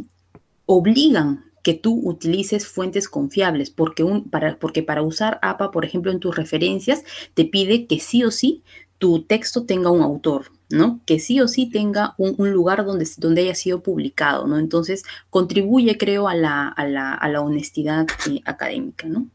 obligan 0.66 1.45
que 1.66 1.74
tú 1.74 2.00
utilices 2.04 2.68
fuentes 2.68 3.08
confiables, 3.08 3.70
porque, 3.70 4.04
un, 4.04 4.30
para, 4.30 4.56
porque 4.56 4.84
para 4.84 5.02
usar 5.02 5.40
APA, 5.42 5.72
por 5.72 5.84
ejemplo, 5.84 6.12
en 6.12 6.20
tus 6.20 6.36
referencias, 6.36 7.02
te 7.34 7.44
pide 7.44 7.88
que 7.88 7.98
sí 7.98 8.22
o 8.22 8.30
sí 8.30 8.62
tu 8.98 9.24
texto 9.24 9.66
tenga 9.66 9.90
un 9.90 10.00
autor, 10.00 10.52
¿no? 10.70 11.00
Que 11.06 11.18
sí 11.18 11.40
o 11.40 11.48
sí 11.48 11.68
tenga 11.68 12.14
un, 12.18 12.52
lugar 12.52 12.84
donde, 12.84 13.04
donde 13.16 13.40
haya 13.40 13.56
sido 13.56 13.82
publicado, 13.82 14.46
¿no? 14.46 14.60
Entonces, 14.60 15.02
contribuye, 15.28 15.98
creo, 15.98 16.28
a 16.28 16.36
la, 16.36 16.68
a 16.68 16.86
la, 16.86 17.40
honestidad 17.40 18.06
eh, 18.30 18.40
académica, 18.44 19.08
¿no? 19.08 19.26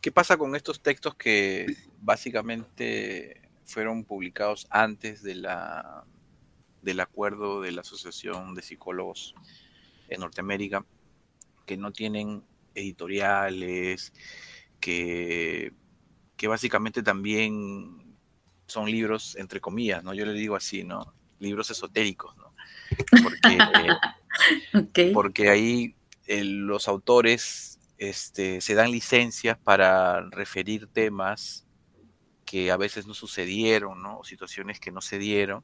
¿Qué 0.00 0.12
pasa 0.12 0.36
con 0.36 0.54
estos 0.54 0.78
textos 0.78 1.16
que 1.16 1.74
básicamente 2.00 3.40
fueron 3.64 4.04
publicados 4.04 4.68
antes 4.70 5.24
de 5.24 5.34
la, 5.34 6.04
del 6.82 7.00
acuerdo 7.00 7.60
de 7.60 7.72
la 7.72 7.80
Asociación 7.80 8.54
de 8.54 8.62
Psicólogos 8.62 9.34
en 10.08 10.20
Norteamérica? 10.20 10.84
Que 11.70 11.76
no 11.76 11.92
tienen 11.92 12.42
editoriales, 12.74 14.12
que, 14.80 15.72
que 16.36 16.48
básicamente 16.48 17.00
también 17.00 18.16
son 18.66 18.90
libros, 18.90 19.36
entre 19.36 19.60
comillas, 19.60 20.02
¿no? 20.02 20.12
Yo 20.12 20.26
le 20.26 20.32
digo 20.32 20.56
así, 20.56 20.82
¿no? 20.82 21.14
Libros 21.38 21.70
esotéricos, 21.70 22.36
¿no? 22.36 22.52
Porque, 23.22 25.12
porque 25.14 25.48
ahí 25.48 25.94
eh, 26.26 26.42
los 26.42 26.88
autores 26.88 27.78
este, 27.98 28.60
se 28.60 28.74
dan 28.74 28.90
licencias 28.90 29.56
para 29.56 30.28
referir 30.30 30.88
temas 30.88 31.68
que 32.44 32.72
a 32.72 32.76
veces 32.76 33.06
no 33.06 33.14
sucedieron, 33.14 34.02
¿no? 34.02 34.18
O 34.18 34.24
situaciones 34.24 34.80
que 34.80 34.90
no 34.90 35.00
se 35.00 35.20
dieron, 35.20 35.62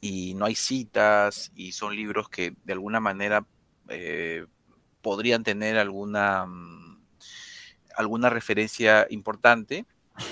y 0.00 0.34
no 0.34 0.46
hay 0.46 0.56
citas, 0.56 1.52
y 1.54 1.70
son 1.70 1.94
libros 1.94 2.28
que 2.28 2.56
de 2.64 2.72
alguna 2.72 2.98
manera 2.98 3.46
eh, 3.88 4.46
podrían 5.04 5.44
tener 5.44 5.76
alguna, 5.76 6.46
mm, 6.46 6.98
alguna 7.96 8.30
referencia 8.30 9.06
importante. 9.10 9.84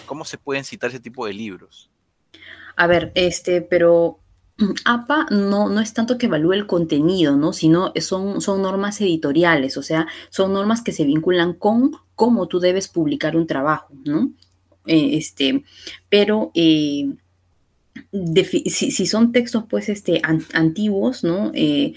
¿Cómo 0.06 0.24
se 0.24 0.38
pueden 0.38 0.64
citar 0.64 0.90
ese 0.90 0.98
tipo 0.98 1.26
de 1.26 1.34
libros? 1.34 1.90
A 2.74 2.86
ver, 2.86 3.12
este, 3.14 3.60
pero 3.60 4.18
APA 4.84 5.26
no, 5.30 5.68
no 5.68 5.80
es 5.80 5.92
tanto 5.92 6.16
que 6.16 6.26
evalúe 6.26 6.54
el 6.54 6.66
contenido, 6.66 7.36
¿no? 7.36 7.52
Sino 7.52 7.92
son, 8.00 8.40
son 8.40 8.62
normas 8.62 9.00
editoriales, 9.00 9.76
o 9.76 9.82
sea, 9.82 10.06
son 10.30 10.54
normas 10.54 10.82
que 10.82 10.92
se 10.92 11.04
vinculan 11.04 11.52
con 11.52 11.92
cómo 12.14 12.48
tú 12.48 12.58
debes 12.58 12.88
publicar 12.88 13.36
un 13.36 13.46
trabajo, 13.46 13.92
¿no? 14.04 14.32
Eh, 14.86 15.16
este, 15.18 15.64
pero 16.08 16.50
eh, 16.54 17.10
si, 18.66 19.06
son 19.06 19.32
textos, 19.32 19.64
pues, 19.68 19.90
este, 19.90 20.22
antiguos, 20.54 21.24
¿no? 21.24 21.50
Eh, 21.54 21.92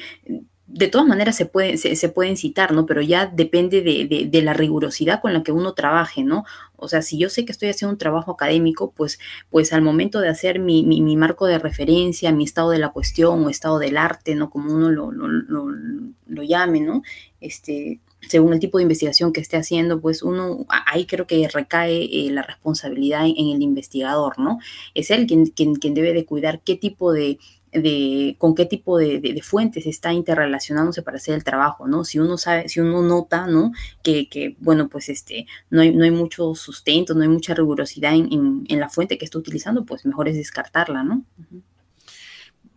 de 0.67 0.87
todas 0.87 1.05
maneras 1.07 1.35
se, 1.35 1.45
pueden 1.45 1.77
se, 1.77 2.09
pueden 2.09 2.37
citar, 2.37 2.73
¿no? 2.73 2.85
Pero 2.87 3.01
ya 3.01 3.27
depende 3.27 3.81
de, 3.81 4.41
la 4.41 4.53
rigurosidad 4.53 5.21
con 5.21 5.33
la 5.33 5.43
que 5.43 5.51
uno 5.51 5.73
trabaje, 5.73 6.23
¿no? 6.23 6.43
O 6.75 6.87
sea, 6.87 7.03
si 7.03 7.19
yo 7.19 7.29
sé 7.29 7.45
que 7.45 7.51
estoy 7.51 7.69
haciendo 7.69 7.93
un 7.93 7.99
trabajo 7.99 8.31
académico, 8.31 8.91
pues, 8.91 9.19
pues 9.51 9.73
al 9.73 9.83
momento 9.83 10.19
de 10.19 10.29
hacer 10.29 10.59
mi, 10.59 10.83
marco 11.15 11.45
de 11.45 11.59
referencia, 11.59 12.31
mi 12.31 12.43
estado 12.43 12.71
de 12.71 12.79
la 12.79 12.89
cuestión 12.89 13.45
o 13.45 13.49
estado 13.49 13.77
del 13.77 13.95
arte, 13.95 14.33
¿no? 14.33 14.49
Como 14.49 14.73
uno 14.73 14.89
lo, 14.89 15.11
lo, 15.11 16.43
llame, 16.43 16.79
¿no? 16.81 17.03
Este, 17.41 17.99
según 18.27 18.53
el 18.53 18.59
tipo 18.59 18.79
de 18.79 18.83
investigación 18.83 19.33
que 19.33 19.41
esté 19.41 19.57
haciendo, 19.57 20.01
pues 20.01 20.23
uno, 20.23 20.65
ahí 20.87 21.05
creo 21.05 21.27
que 21.27 21.47
recae 21.47 22.05
eh, 22.05 22.31
la 22.31 22.41
responsabilidad 22.41 23.25
en, 23.25 23.49
el 23.55 23.61
investigador, 23.61 24.39
¿no? 24.39 24.57
Es 24.95 25.11
él 25.11 25.27
quien, 25.27 25.45
quien, 25.45 25.75
quien 25.75 25.93
debe 25.93 26.13
de 26.13 26.25
cuidar 26.25 26.61
qué 26.61 26.75
tipo 26.75 27.13
de, 27.13 27.37
de 27.81 28.35
con 28.37 28.55
qué 28.55 28.65
tipo 28.65 28.97
de, 28.97 29.39
fuentes 29.43 29.85
está 29.85 30.13
interrelacionándose 30.13 31.01
para 31.01 31.17
hacer 31.17 31.35
el 31.35 31.43
trabajo, 31.43 31.87
¿no? 31.87 32.03
Si 32.03 32.19
uno 32.19 32.37
sabe, 32.37 32.69
si 32.69 32.79
uno 32.79 33.01
nota, 33.01 33.47
¿no? 33.47 33.71
Que, 34.03 34.55
bueno, 34.59 34.89
pues 34.89 35.09
este, 35.09 35.45
no 35.69 35.81
hay, 35.81 35.93
no 35.93 36.03
hay 36.03 36.11
mucho 36.11 36.55
sustento, 36.55 37.13
no 37.13 37.21
hay 37.21 37.27
mucha 37.27 37.53
rigurosidad 37.53 38.13
en, 38.13 38.65
la 38.67 38.89
fuente 38.89 39.17
que 39.17 39.25
está 39.25 39.37
utilizando, 39.37 39.85
pues 39.85 40.05
mejor 40.05 40.27
es 40.27 40.35
descartarla, 40.35 41.03
¿no? 41.03 41.25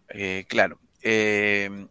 Eh, 0.08 0.44
claro. 0.48 0.78
Em, 1.02 1.88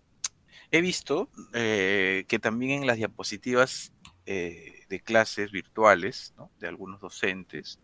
he 0.71 0.81
visto 0.81 1.29
eh, 1.53 2.25
que 2.27 2.39
también 2.39 2.81
en 2.81 2.87
las 2.87 2.97
diapositivas 2.97 3.93
eh, 4.25 4.83
de 4.89 4.99
clases 5.01 5.51
virtuales, 5.51 6.33
¿no? 6.37 6.51
De 6.59 6.67
algunos 6.67 6.99
docentes, 6.99 7.79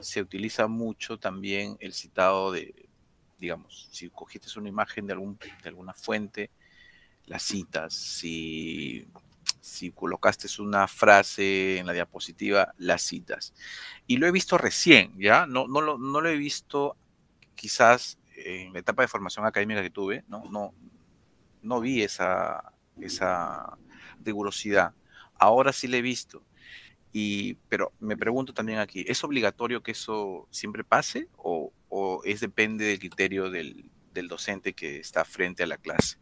se 0.00 0.22
utiliza 0.22 0.68
mucho 0.68 1.18
también 1.18 1.76
el 1.80 1.92
citado 1.92 2.52
de 2.52 2.87
digamos, 3.38 3.88
si 3.90 4.10
cogiste 4.10 4.58
una 4.58 4.68
imagen 4.68 5.06
de, 5.06 5.12
algún, 5.12 5.38
de 5.62 5.68
alguna 5.68 5.94
fuente, 5.94 6.50
la 7.26 7.38
citas, 7.38 7.94
si, 7.94 9.06
si 9.60 9.90
colocaste 9.92 10.48
una 10.60 10.88
frase 10.88 11.78
en 11.78 11.86
la 11.86 11.92
diapositiva, 11.92 12.74
la 12.78 12.98
citas. 12.98 13.54
Y 14.06 14.16
lo 14.16 14.26
he 14.26 14.32
visto 14.32 14.58
recién, 14.58 15.12
¿ya? 15.18 15.46
No, 15.46 15.68
no, 15.68 15.80
lo, 15.80 15.98
no 15.98 16.20
lo 16.20 16.28
he 16.28 16.36
visto 16.36 16.96
quizás 17.54 18.18
en 18.34 18.72
la 18.72 18.78
etapa 18.78 19.02
de 19.02 19.08
formación 19.08 19.44
académica 19.44 19.82
que 19.82 19.90
tuve, 19.90 20.24
no, 20.28 20.44
no, 20.50 20.72
no 21.62 21.80
vi 21.80 22.02
esa, 22.02 22.72
esa 23.00 23.78
rigurosidad. 24.24 24.94
Ahora 25.34 25.72
sí 25.72 25.86
la 25.86 25.98
he 25.98 26.02
visto. 26.02 26.42
Y, 27.12 27.54
pero 27.68 27.92
me 28.00 28.16
pregunto 28.16 28.52
también 28.52 28.78
aquí, 28.78 29.04
¿es 29.08 29.24
obligatorio 29.24 29.82
que 29.82 29.92
eso 29.92 30.46
siempre 30.50 30.84
pase 30.84 31.28
o, 31.36 31.72
es 32.24 32.40
depende 32.40 32.84
del 32.84 32.98
criterio 32.98 33.50
del, 33.50 33.90
docente 34.28 34.72
que 34.72 34.98
está 34.98 35.24
frente 35.24 35.62
a 35.62 35.66
la 35.66 35.76
clase? 35.76 36.16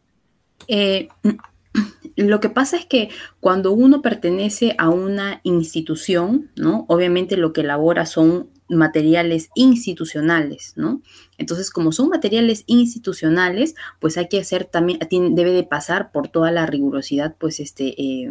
Eh, 0.69 1.09
lo 2.17 2.41
que 2.41 2.51
pasa 2.51 2.77
es 2.77 2.85
que 2.85 3.09
cuando 3.41 3.73
uno 3.73 4.03
pertenece 4.03 4.75
a 4.77 4.91
una 4.91 5.41
institución, 5.45 6.51
¿no? 6.57 6.85
Obviamente 6.89 7.39
lo 7.39 7.55
que 7.55 7.63
elabora 7.63 8.05
son 8.05 8.51
materiales 8.69 9.51
institucionales, 9.55 10.73
¿no? 10.77 11.03
Entonces, 11.39 11.71
como 11.71 11.93
son 11.93 12.09
materiales 12.09 12.65
institucionales, 12.67 13.75
pues 14.01 14.17
hay 14.17 14.29
que 14.29 14.41
hacer 14.41 14.65
también, 14.65 14.99
debe 15.35 15.53
de 15.53 15.65
pasar 15.65 16.11
por 16.11 16.29
toda 16.29 16.51
la 16.51 16.67
rigurosidad, 16.67 17.37
pues, 17.39 17.61
este, 17.61 18.01
eh, 18.01 18.31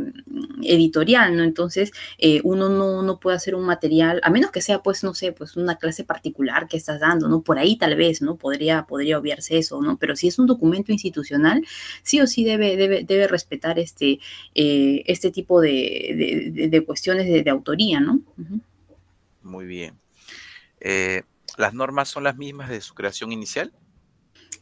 editorial, 0.63 1.37
¿no? 1.37 1.43
Entonces, 1.43 1.91
eh, 2.17 2.41
uno 2.43 2.69
no, 2.69 3.19
puede 3.19 3.37
hacer 3.37 3.55
un 3.55 3.65
material, 3.65 4.19
a 4.23 4.29
menos 4.29 4.51
que 4.51 4.61
sea, 4.61 4.81
pues, 4.81 5.03
no 5.03 5.13
sé, 5.13 5.31
pues 5.31 5.55
una 5.55 5.75
clase 5.77 6.03
particular 6.03 6.67
que 6.67 6.77
estás 6.77 6.99
dando, 6.99 7.27
¿no? 7.27 7.41
Por 7.41 7.59
ahí 7.59 7.77
tal 7.77 7.95
vez, 7.95 8.21
¿no? 8.21 8.35
Podría, 8.37 8.85
podría 8.87 9.19
obviarse 9.19 9.57
eso, 9.57 9.81
¿no? 9.81 9.97
Pero 9.97 10.15
si 10.15 10.27
es 10.27 10.39
un 10.39 10.47
documento 10.47 10.91
institucional, 10.91 11.63
sí 12.03 12.19
o 12.21 12.27
sí 12.27 12.43
debe, 12.43 12.75
debe, 12.75 13.03
debe 13.03 13.27
respetar 13.27 13.79
este, 13.79 14.19
eh, 14.55 15.03
este 15.05 15.31
tipo 15.31 15.61
de, 15.61 16.83
cuestiones 16.85 17.27
de, 17.27 17.49
autoría, 17.49 17.99
¿no? 17.99 18.21
Muy 19.43 19.65
bien. 19.65 20.04
Eh, 20.87 21.23
¿Las 21.57 21.73
normas 21.73 22.09
son 22.09 22.23
las 22.23 22.37
mismas 22.37 22.69
de 22.69 22.79
su 22.79 22.93
creación 22.93 23.31
inicial? 23.31 23.73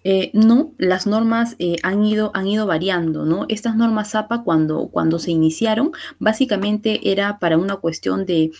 Eh, 0.05 0.31
no, 0.33 0.73
las 0.77 1.05
normas 1.05 1.57
eh, 1.59 1.75
han, 1.83 2.05
ido, 2.05 2.31
han 2.33 2.47
ido 2.47 2.65
variando, 2.65 3.25
¿no? 3.25 3.45
Estas 3.49 3.75
normas 3.75 4.15
APA 4.15 4.43
cuando, 4.43 4.87
cuando 4.87 5.19
se 5.19 5.31
iniciaron 5.31 5.91
básicamente 6.19 7.11
era 7.11 7.39
para 7.39 7.57
una 7.57 7.75
cuestión 7.77 8.25
de, 8.25 8.51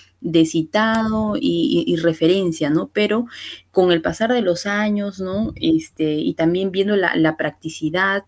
citado 0.46 1.36
y, 1.39 1.96
referencia, 2.01 2.70
¿no? 2.70 2.89
Pero 2.91 3.27
con 3.72 3.93
el 3.93 4.01
pasar 4.01 4.34
de 4.34 4.41
los 4.41 4.65
años, 4.65 5.22
¿no? 5.22 5.53
Este, 5.55 6.15
y 6.15 6.34
también 6.34 6.72
viendo 6.72 6.98
la, 6.98 7.38
practicidad 7.38 8.25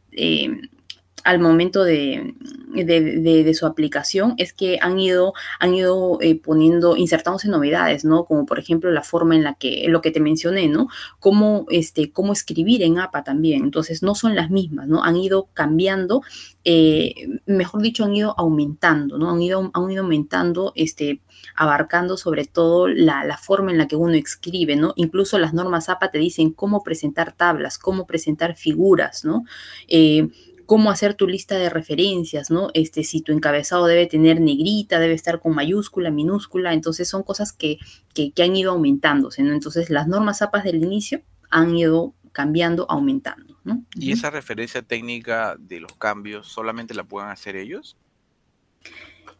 al 1.25 1.39
momento 1.39 1.83
de, 1.83 2.35
de, 2.83 3.53
su 3.55 3.65
aplicación 3.65 4.35
es 4.37 4.53
que 4.53 4.77
han 4.79 4.99
ido, 4.99 5.33
han 5.59 5.73
ido 5.73 6.19
eh, 6.21 6.39
poniendo, 6.39 6.95
insertándose 6.95 7.47
novedades, 7.47 8.05
¿no? 8.05 8.25
Como 8.25 8.45
por 8.45 8.59
ejemplo 8.59 8.91
la 8.91 9.01
forma 9.01 9.35
en 9.35 9.43
la 9.43 9.55
que, 9.55 9.85
lo 9.87 10.01
que 10.01 10.11
te 10.11 10.19
mencioné, 10.19 10.67
¿no? 10.67 10.87
Cómo, 11.19 11.65
este, 11.69 12.11
cómo 12.11 12.31
escribir 12.31 12.83
en 12.83 12.99
APA 12.99 13.23
también. 13.23 13.63
Entonces, 13.63 14.03
no 14.03 14.13
son 14.13 14.35
las 14.35 14.51
mismas, 14.51 14.87
¿no? 14.87 15.03
Han 15.03 15.17
ido 15.17 15.49
cambiando, 15.53 16.21
eh, 16.63 17.15
mejor 17.47 17.81
dicho, 17.81 18.03
han 18.03 18.15
ido 18.15 18.35
aumentando, 18.37 19.17
¿no? 19.17 19.31
Han 19.31 19.41
ido, 19.41 19.71
han 19.73 19.91
ido 19.91 20.03
aumentando, 20.03 20.73
este, 20.75 21.21
abarcando 21.55 22.17
sobre 22.17 22.45
todo 22.45 22.87
la, 22.87 23.23
la, 23.23 23.37
forma 23.37 23.71
en 23.71 23.79
la 23.79 23.87
que 23.87 23.95
uno 23.95 24.13
escribe, 24.13 24.75
¿no? 24.75 24.93
Incluso 24.95 25.39
las 25.39 25.55
normas 25.55 25.89
APA 25.89 26.11
te 26.11 26.19
dicen 26.19 26.51
cómo 26.51 26.83
presentar 26.83 27.31
tablas, 27.33 27.79
cómo 27.79 28.05
presentar 28.05 28.55
figuras, 28.55 29.25
¿no? 29.25 29.43
Eh, 29.87 30.29
cómo 30.65 30.91
hacer 30.91 31.13
tu 31.13 31.27
lista 31.27 31.55
de 31.55 31.69
referencias, 31.69 32.51
¿no? 32.51 32.69
Este, 32.73 33.03
si 33.03 33.21
tu 33.21 33.31
encabezado 33.31 33.85
debe 33.85 34.07
tener 34.07 34.41
negrita, 34.41 34.99
debe 34.99 35.13
estar 35.13 35.39
con 35.39 35.55
mayúscula, 35.55 36.11
minúscula, 36.11 36.73
entonces 36.73 37.07
son 37.07 37.23
cosas 37.23 37.53
que, 37.53 37.77
que, 38.13 38.31
han 38.43 38.55
ido 38.55 38.71
aumentándose, 38.71 39.43
¿no? 39.43 39.53
Entonces 39.53 39.89
las 39.89 40.07
normas 40.07 40.41
APAS 40.41 40.63
del 40.63 40.83
inicio 40.83 41.21
han 41.49 41.75
ido 41.75 42.13
cambiando, 42.31 42.85
aumentando, 42.89 43.57
¿no? 43.63 43.83
¿Y 43.95 44.11
esa 44.11 44.29
referencia 44.29 44.81
técnica 44.81 45.55
de 45.57 45.79
los 45.79 45.93
cambios 45.93 46.47
solamente 46.47 46.93
la 46.93 47.03
pueden 47.03 47.29
hacer 47.29 47.55
ellos? 47.55 47.97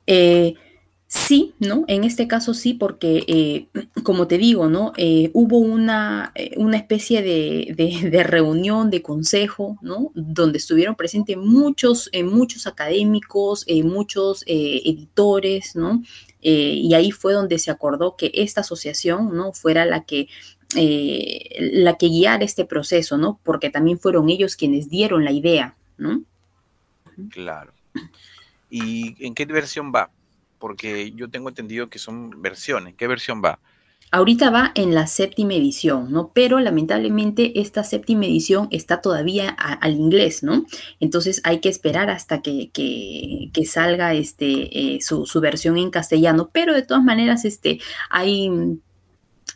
Eh, 0.08 0.56
Sí, 1.16 1.56
¿no? 1.60 1.86
En 1.88 2.04
este 2.04 2.28
caso 2.28 2.54
sí, 2.54 2.74
porque 2.74 3.24
eh, 3.28 3.68
como 4.04 4.28
te 4.28 4.38
digo, 4.38 4.68
¿no? 4.68 4.92
Eh, 4.98 5.32
hubo 5.34 5.60
una, 5.60 6.34
eh, 6.36 6.52
una 6.58 6.76
especie 6.76 7.22
de, 7.22 8.24
reunión, 8.26 8.90
de 8.90 9.02
consejo, 9.02 9.78
¿no? 9.82 10.12
Donde 10.14 10.58
estuvieron 10.58 10.96
presentes 10.96 11.38
muchos, 11.38 12.12
muchos 12.26 12.68
académicos, 12.68 13.66
muchos 13.84 14.44
editores, 14.46 15.76
¿no? 15.76 16.04
y 16.42 16.94
ahí 16.94 17.10
fue 17.10 17.34
donde 17.34 17.58
se 17.58 17.72
acordó 17.72 18.16
que 18.16 18.30
esta 18.36 18.62
asociación, 18.62 19.36
¿no? 19.36 19.52
Fuera 19.54 19.84
la 19.86 20.04
que 20.04 20.28
la 20.76 21.98
que 21.98 22.08
guiara 22.08 22.44
este 22.44 22.66
proceso, 22.66 23.18
¿no? 23.18 23.40
Porque 23.42 23.72
también 23.72 23.98
fueron 23.98 24.30
ellos 24.30 24.56
quienes 24.56 24.90
dieron 24.90 25.24
la 25.24 25.32
idea, 25.32 25.76
¿no? 25.98 26.22
Claro. 27.30 27.74
¿Y 28.70 29.26
en 29.26 29.34
qué 29.34 29.46
versión 29.46 29.92
va? 29.96 30.12
Porque 30.66 31.12
yo 31.12 31.30
tengo 31.30 31.50
entendido 31.50 31.92
que 31.92 32.00
son 32.00 32.42
versiones. 32.42 32.96
¿Qué 32.96 33.06
versión 33.06 33.40
va? 33.46 33.60
Ahorita 34.10 34.50
va 34.50 34.72
en 34.74 34.96
la 34.96 35.06
séptima 35.06 35.54
edición, 35.54 36.12
¿no? 36.12 36.32
Pero 36.34 36.60
lamentablemente 36.60 37.62
esta 37.62 37.84
séptima 37.84 38.26
edición 38.26 38.68
está 38.72 39.00
todavía 39.00 39.50
al 39.50 39.94
inglés, 39.94 40.42
¿no? 40.42 40.66
Entonces 41.00 41.40
hay 41.44 41.60
que 41.60 41.70
esperar 41.70 42.10
hasta 42.10 42.42
que, 42.42 42.72
salga 43.64 44.16
este, 44.16 44.96
eh, 44.96 45.02
su, 45.02 45.28
su, 45.28 45.40
versión 45.40 45.78
en 45.78 45.92
castellano. 45.92 46.50
Pero 46.52 46.74
de 46.74 46.82
todas 46.82 47.04
maneras, 47.04 47.46
este, 47.46 47.80
hay 48.10 48.50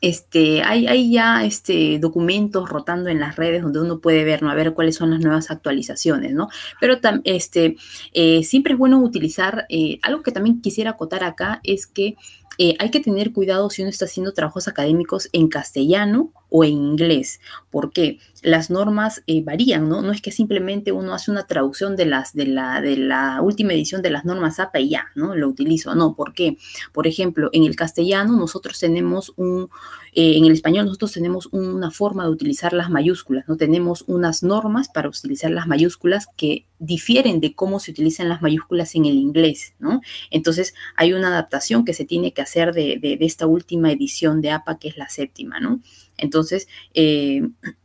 este, 0.01 0.61
hay, 0.63 0.87
hay, 0.87 1.11
ya 1.11 1.45
este, 1.45 1.99
documentos 1.99 2.69
rotando 2.69 3.09
en 3.09 3.19
las 3.19 3.35
redes 3.35 3.61
donde 3.61 3.81
uno 3.81 3.99
puede 3.99 4.23
ver, 4.23 4.43
¿no? 4.43 4.49
A 4.49 4.55
ver 4.55 4.73
cuáles 4.73 4.95
son 4.95 5.11
las 5.11 5.19
nuevas 5.19 5.51
actualizaciones, 5.51 6.33
¿no? 6.33 6.49
Pero 6.79 6.97
este, 7.23 7.75
eh, 8.13 8.43
siempre 8.43 8.73
es 8.73 8.79
bueno 8.79 8.99
utilizar, 8.99 9.65
eh, 9.69 9.99
algo 10.01 10.23
que 10.23 10.31
también 10.31 10.61
quisiera 10.61 10.91
acotar 10.91 11.23
acá 11.23 11.59
es 11.63 11.87
que 11.87 12.15
eh, 12.61 12.75
hay 12.77 12.91
que 12.91 12.99
tener 12.99 13.31
cuidado 13.31 13.69
si 13.69 13.81
uno 13.81 13.89
está 13.89 14.03
haciendo 14.03 14.33
trabajos 14.33 14.67
académicos 14.67 15.29
en 15.31 15.47
castellano 15.47 16.33
o 16.49 16.65
en 16.65 16.73
inglés. 16.73 17.39
porque 17.71 18.19
Las 18.43 18.69
normas 18.69 19.23
eh, 19.27 19.41
varían, 19.41 19.87
¿no? 19.87 20.01
No 20.01 20.11
es 20.11 20.21
que 20.21 20.31
simplemente 20.31 20.91
uno 20.91 21.13
hace 21.13 21.31
una 21.31 21.47
traducción 21.47 21.95
de 21.95 22.05
las 22.05 22.33
de 22.33 22.47
la, 22.47 22.81
de 22.81 22.97
la 22.97 23.41
última 23.41 23.71
edición 23.71 24.01
de 24.01 24.09
las 24.09 24.25
normas 24.25 24.59
APA 24.59 24.81
y 24.81 24.89
ya, 24.89 25.05
¿no? 25.15 25.35
Lo 25.35 25.47
utilizo. 25.47 25.95
No, 25.95 26.15
¿por 26.15 26.33
qué? 26.33 26.57
Por 26.91 27.07
ejemplo, 27.07 27.49
en 27.53 27.63
el 27.63 27.77
castellano 27.77 28.35
nosotros 28.35 28.77
tenemos 28.77 29.31
un, 29.37 29.69
eh, 30.13 30.37
en 30.37 30.45
el 30.45 30.51
español 30.51 30.85
nosotros 30.85 31.11
tenemos 31.11 31.47
una 31.51 31.91
forma 31.91 32.23
de 32.23 32.31
utilizar 32.31 32.73
las 32.73 32.89
mayúsculas, 32.89 33.47
¿no? 33.47 33.57
Tenemos 33.57 34.03
unas 34.07 34.43
normas 34.43 34.89
para 34.89 35.09
utilizar 35.09 35.51
las 35.51 35.67
mayúsculas 35.67 36.27
que 36.35 36.65
difieren 36.79 37.39
de 37.39 37.53
cómo 37.53 37.79
se 37.79 37.91
utilizan 37.91 38.29
las 38.29 38.41
mayúsculas 38.41 38.95
en 38.95 39.05
el 39.05 39.15
inglés, 39.15 39.73
¿no? 39.79 40.01
Entonces 40.31 40.73
hay 40.95 41.13
una 41.13 41.27
adaptación 41.27 41.85
que 41.85 41.93
se 41.93 42.05
tiene 42.05 42.33
que 42.33 42.41
hacer 42.41 42.73
de, 42.73 42.97
de 42.99 43.17
esta 43.21 43.47
última 43.47 43.91
edición 43.91 44.41
de 44.41 44.51
APA, 44.51 44.79
que 44.79 44.89
es 44.89 44.97
la 44.97 45.09
séptima, 45.09 45.59
¿no? 45.59 45.81
Entonces, 46.19 46.67
eh, 46.93 47.41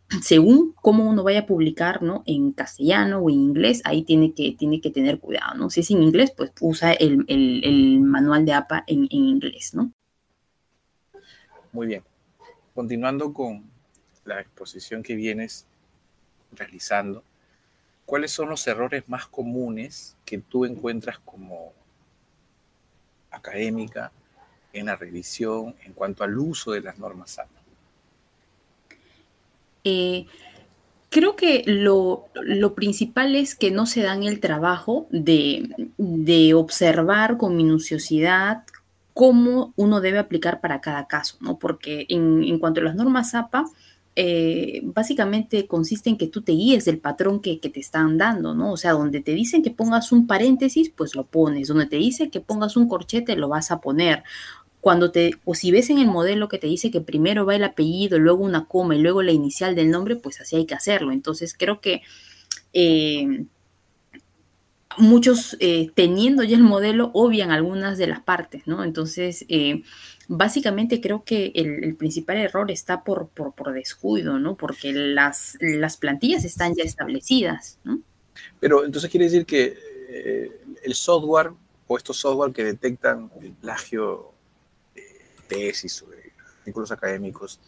según 0.23 0.75
cómo 0.81 1.09
uno 1.09 1.23
vaya 1.23 1.41
a 1.41 1.47
publicar, 1.47 2.03
¿no? 2.03 2.23
En 2.27 2.53
castellano 2.53 3.19
o 3.19 3.31
en 3.31 3.37
inglés, 3.37 3.83
ahí 3.85 4.03
tiene 4.03 4.35
que, 4.35 4.55
tiene 4.59 4.81
que 4.81 4.91
tener 4.91 5.19
cuidado, 5.19 5.55
¿no? 5.55 5.71
Si 5.71 5.81
es 5.81 5.91
en 5.91 6.03
inglés, 6.03 6.33
pues 6.37 6.53
usa 6.61 6.93
el, 6.93 8.01
manual 8.01 8.45
de 8.45 8.53
APA 8.53 8.85
en, 8.87 9.07
inglés, 9.11 9.75
¿no? 9.75 9.93
Muy 11.73 11.87
bien. 11.89 12.03
Continuando 12.75 13.33
con 13.33 13.65
la 14.25 14.41
exposición 14.41 15.03
que 15.03 15.15
vienes 15.15 15.67
realizando, 16.53 17.23
¿cuáles 18.05 18.33
son 18.33 18.49
los 18.49 18.67
errores 18.67 19.09
más 19.09 19.27
comunes 19.27 20.17
que 20.25 20.39
tú 20.39 20.65
encuentras 20.65 21.19
como 21.19 21.73
académica 23.31 24.13
en 24.73 24.87
la 24.87 24.97
revisión 24.97 25.75
en 25.85 25.93
cuanto 25.93 26.25
al 26.25 26.37
uso 26.39 26.73
de 26.73 26.81
las 26.81 26.99
normas 26.99 27.39
APA? 27.39 27.51
Eh, 29.85 30.27
creo 31.11 31.37
que 31.37 31.63
lo, 31.67 32.27
principal 32.75 33.37
es 33.37 33.55
que 33.55 33.71
no 33.71 33.87
se 33.87 34.03
dan 34.03 34.25
el 34.25 34.41
trabajo 34.41 35.07
de, 35.11 35.71
observar 36.55 37.37
con 37.37 37.57
minuciosidad 37.57 38.65
cómo 39.15 39.73
uno 39.77 40.01
debe 40.01 40.19
aplicar 40.19 40.61
para 40.61 40.81
cada 40.81 41.07
caso, 41.07 41.39
¿no? 41.41 41.59
Porque 41.59 42.05
en, 42.09 42.59
cuanto 42.59 42.81
a 42.81 42.85
las 42.85 42.97
normas 42.97 43.35
APA, 43.35 43.65
eh, 44.17 44.81
básicamente 44.85 45.67
consiste 45.67 46.11
en 46.11 46.19
que 46.19 46.27
tú 46.27 46.43
te 46.43 46.53
guíes 46.53 46.85
del 46.85 46.99
patrón 46.99 47.41
que, 47.41 47.57
te 47.57 47.81
están 47.81 48.19
dando, 48.19 48.55
¿no? 48.55 48.73
O 48.73 48.77
sea, 48.77 48.93
donde 48.93 49.21
te 49.21 49.33
dicen 49.33 49.63
que 49.63 49.71
pongas 49.71 50.13
un 50.13 50.27
paréntesis, 50.27 50.91
pues 50.91 51.15
lo 51.15 51.27
pones. 51.27 51.69
Donde 51.69 51.87
te 51.87 51.97
dice 51.97 52.29
que 52.29 52.41
pongas 52.41 52.77
un 52.77 52.89
corchete, 52.89 53.37
lo 53.37 53.49
vas 53.49 53.71
a 53.71 53.81
poner 53.81 54.25
cuando 54.81 55.11
te, 55.13 55.31
o 55.45 55.55
si 55.55 55.71
ves 55.71 55.89
en 55.91 55.99
el 55.99 56.09
modelo 56.09 56.49
que 56.49 56.59
te 56.59 56.67
dice 56.67 56.91
que 56.91 57.01
primero 57.01 57.47
va 57.47 57.55
el 57.57 57.65
apellido, 57.65 58.19
luego 58.19 58.45
una 58.45 58.67
coma 58.67 58.97
y 58.97 58.99
luego 59.01 59.23
la 59.23 59.33
inicial 59.33 59.75
del 59.75 59.91
nombre, 59.91 60.17
pues 60.17 60.41
así 60.41 60.57
hay 60.57 60.67
que 60.67 60.75
hacerlo. 60.75 61.13
Entonces 61.13 61.55
creo 61.57 61.81
que 61.81 62.03
eh, 62.75 63.47
muchos 64.99 65.57
eh, 65.61 65.91
teniendo 65.95 66.43
ya 66.43 66.57
el 66.57 66.63
modelo 66.63 67.11
obvian 67.15 67.51
algunas 67.51 67.99
de 67.99 68.07
las 68.07 68.21
partes, 68.21 68.67
¿no? 68.67 68.85
Entonces, 68.85 69.45
eh, 69.49 69.83
básicamente 70.29 71.01
creo 71.01 71.25
que 71.25 71.53
el, 71.55 71.97
principal 71.97 72.39
error 72.39 72.71
está 72.71 73.05
por, 73.05 73.29
por, 73.29 73.73
descuido, 73.73 74.39
¿no? 74.39 74.57
Porque 74.57 74.93
las, 74.93 75.57
las 75.61 75.97
plantillas 75.97 76.45
están 76.45 76.75
ya 76.75 76.85
establecidas, 76.85 77.79
¿no? 77.85 78.01
Pero 78.61 78.85
entonces 78.85 79.11
quiere 79.11 79.27
decir 79.27 79.47
que 79.47 79.77
el 80.83 80.95
software 80.95 81.51
o 81.87 81.97
estos 81.97 82.17
software 82.17 82.53
que 82.53 82.65
detectan 82.65 83.31
el 83.41 83.53
plagio 83.53 84.33
tesis 85.47 86.03
o 86.03 86.07
artículos 86.65 86.91
académicos, 86.91 87.61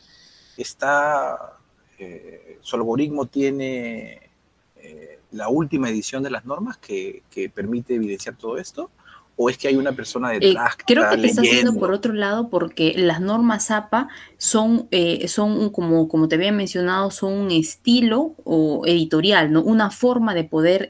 está, 0.56 1.58
eh, 1.98 2.58
su 2.62 2.76
algoritmo 2.76 3.26
tiene 3.26 4.30
eh, 4.76 5.15
la 5.30 5.48
última 5.48 5.90
edición 5.90 6.22
de 6.22 6.30
las 6.30 6.44
normas 6.44 6.78
que, 6.78 7.22
permite 7.54 7.94
evidenciar 7.94 8.36
todo 8.36 8.58
esto? 8.58 8.90
¿O 9.38 9.50
es 9.50 9.58
que 9.58 9.68
hay 9.68 9.76
una 9.76 9.92
persona 9.92 10.34
eh, 10.34 10.40
detrás? 10.40 10.76
creo 10.86 11.10
que 11.10 11.18
te 11.18 11.26
está 11.26 11.42
haciendo 11.42 11.74
por 11.74 11.92
otro 11.92 12.14
lado 12.14 12.48
porque 12.48 12.94
las 12.96 13.20
normas 13.20 13.70
APA 13.70 14.08
son, 14.38 14.88
son 15.26 15.68
como, 15.70 16.08
como 16.08 16.26
te 16.26 16.36
había 16.36 16.52
mencionado, 16.52 17.10
son 17.10 17.34
un 17.34 17.50
estilo 17.50 18.34
o 18.44 18.86
editorial, 18.86 19.52
¿no? 19.52 19.62
Una 19.62 19.90
forma 19.90 20.34
de 20.34 20.44
poder 20.44 20.88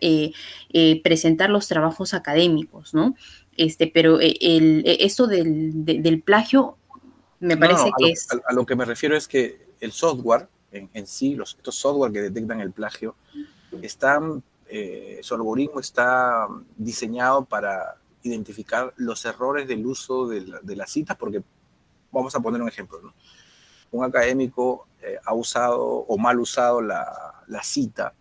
presentar 1.03 1.51
los 1.51 1.66
trabajos 1.66 2.14
académicos, 2.14 2.94
¿no? 2.94 3.16
Este, 3.57 3.88
pero 3.88 4.20
el, 4.20 4.85
esto 4.87 5.27
del, 5.27 6.22
plagio 6.25 6.77
me 7.40 7.57
parece 7.57 7.90
que 7.99 8.11
es... 8.11 8.29
A, 8.46 8.53
lo 8.53 8.64
que 8.64 8.77
me 8.77 8.85
refiero 8.85 9.16
es 9.16 9.27
que 9.27 9.66
el 9.81 9.90
software 9.90 10.49
en, 10.72 11.07
sí, 11.07 11.35
los, 11.35 11.57
estos 11.57 11.77
software 11.77 12.12
que 12.12 12.22
detectan 12.22 12.61
el 12.61 12.72
plagio, 12.72 13.14
están, 13.83 14.43
eh, 14.69 15.21
su 15.23 15.35
algoritmo 15.35 15.81
está 15.81 16.47
diseñado 16.77 17.45
para 17.45 17.97
identificar 18.23 18.93
los 18.97 19.25
errores 19.25 19.69
del 19.69 19.87
uso 19.87 20.27
de, 20.27 20.77
las 20.77 20.91
citas, 20.91 21.17
porque 21.17 21.43
vamos 22.11 22.35
a 22.35 22.41
poner 22.41 22.61
un 22.61 22.69
ejemplo. 22.69 23.01
Un 23.91 24.05
académico 24.05 24.87
eh, 25.01 25.17
ha 25.25 25.35
usado 25.35 25.83
o 25.83 26.19
mal 26.19 26.41
usado 26.41 26.81
la, 26.81 27.62
cita. 27.62 28.12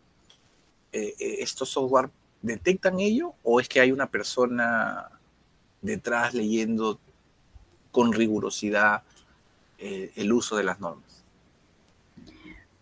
Eh, 0.91 1.15
¿Estos 1.19 1.69
software 1.69 2.09
detectan 2.41 2.99
ello 2.99 3.33
o 3.43 3.59
es 3.59 3.67
que 3.67 3.79
hay 3.79 3.91
una 3.91 4.09
persona 4.09 5.09
detrás 5.81 6.33
leyendo 6.33 6.99
con 7.91 8.13
rigurosidad 8.13 9.03
el 9.77 10.31
uso 10.31 10.55
de 10.55 10.63
las 10.63 10.79
normas? 10.79 11.24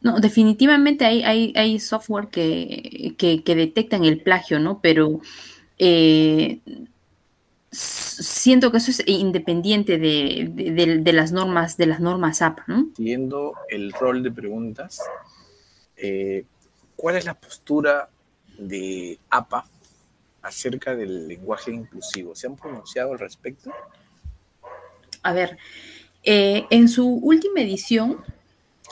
No, 0.03 0.19
definitivamente 0.19 1.05
hay, 1.05 1.23
hay, 1.23 1.53
hay 1.55 1.79
software 1.79 2.27
que, 2.27 3.15
que, 3.17 3.55
detectan 3.55 4.03
el 4.03 4.21
plagio, 4.21 4.59
¿no? 4.59 4.79
Pero 4.81 5.21
eh, 5.79 6.59
siento 7.71 8.71
que 8.71 8.77
eso 8.77 8.91
es 8.91 9.03
independiente 9.07 9.97
de, 9.97 11.13
las 11.13 11.31
normas, 11.31 11.77
de 11.77 11.85
las 11.85 12.01
normas 12.01 12.41
APA, 12.41 12.65
¿no? 12.67 12.89
Siguiendo 12.97 13.53
el 13.69 13.93
rol 13.93 14.23
de 14.23 14.31
preguntas, 14.31 15.01
eh, 15.97 16.45
¿cuál 16.97 17.15
es 17.15 17.25
la 17.25 17.33
postura 17.33 18.09
de 18.57 19.17
APA 19.29 19.65
acerca 20.41 20.95
del 20.95 21.29
lenguaje 21.29 21.71
inclusivo? 21.71 22.35
¿Se 22.35 22.47
han 22.47 22.57
pronunciado 22.57 23.13
al 23.13 23.19
respecto? 23.19 23.71
A 25.23 25.31
ver, 25.31 25.57
eh, 26.23 26.65
en 26.69 26.89
su 26.89 27.07
última 27.07 27.61
edición 27.61 28.21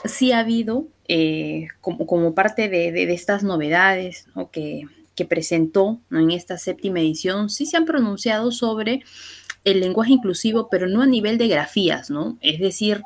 sí 0.04 0.32
ha 0.32 0.40
habido, 0.40 0.86
eh, 1.08 1.68
como, 1.80 2.06
como, 2.06 2.34
parte 2.34 2.68
de, 2.68 3.12
estas 3.12 3.42
novedades 3.42 4.26
que, 4.50 4.88
presentó 5.28 6.00
en 6.10 6.32
esta 6.32 6.58
séptima 6.58 6.98
edición, 6.98 7.48
sí 7.48 7.64
se 7.64 7.76
han 7.76 7.84
pronunciado 7.84 8.50
sobre 8.50 9.04
el 9.62 9.78
lenguaje 9.78 10.14
inclusivo, 10.14 10.68
pero 10.68 10.88
no 10.88 11.00
a 11.00 11.06
nivel 11.06 11.38
de 11.38 11.46
grafías, 11.46 12.10
¿no? 12.10 12.38
Es 12.40 12.58
decir, 12.58 13.04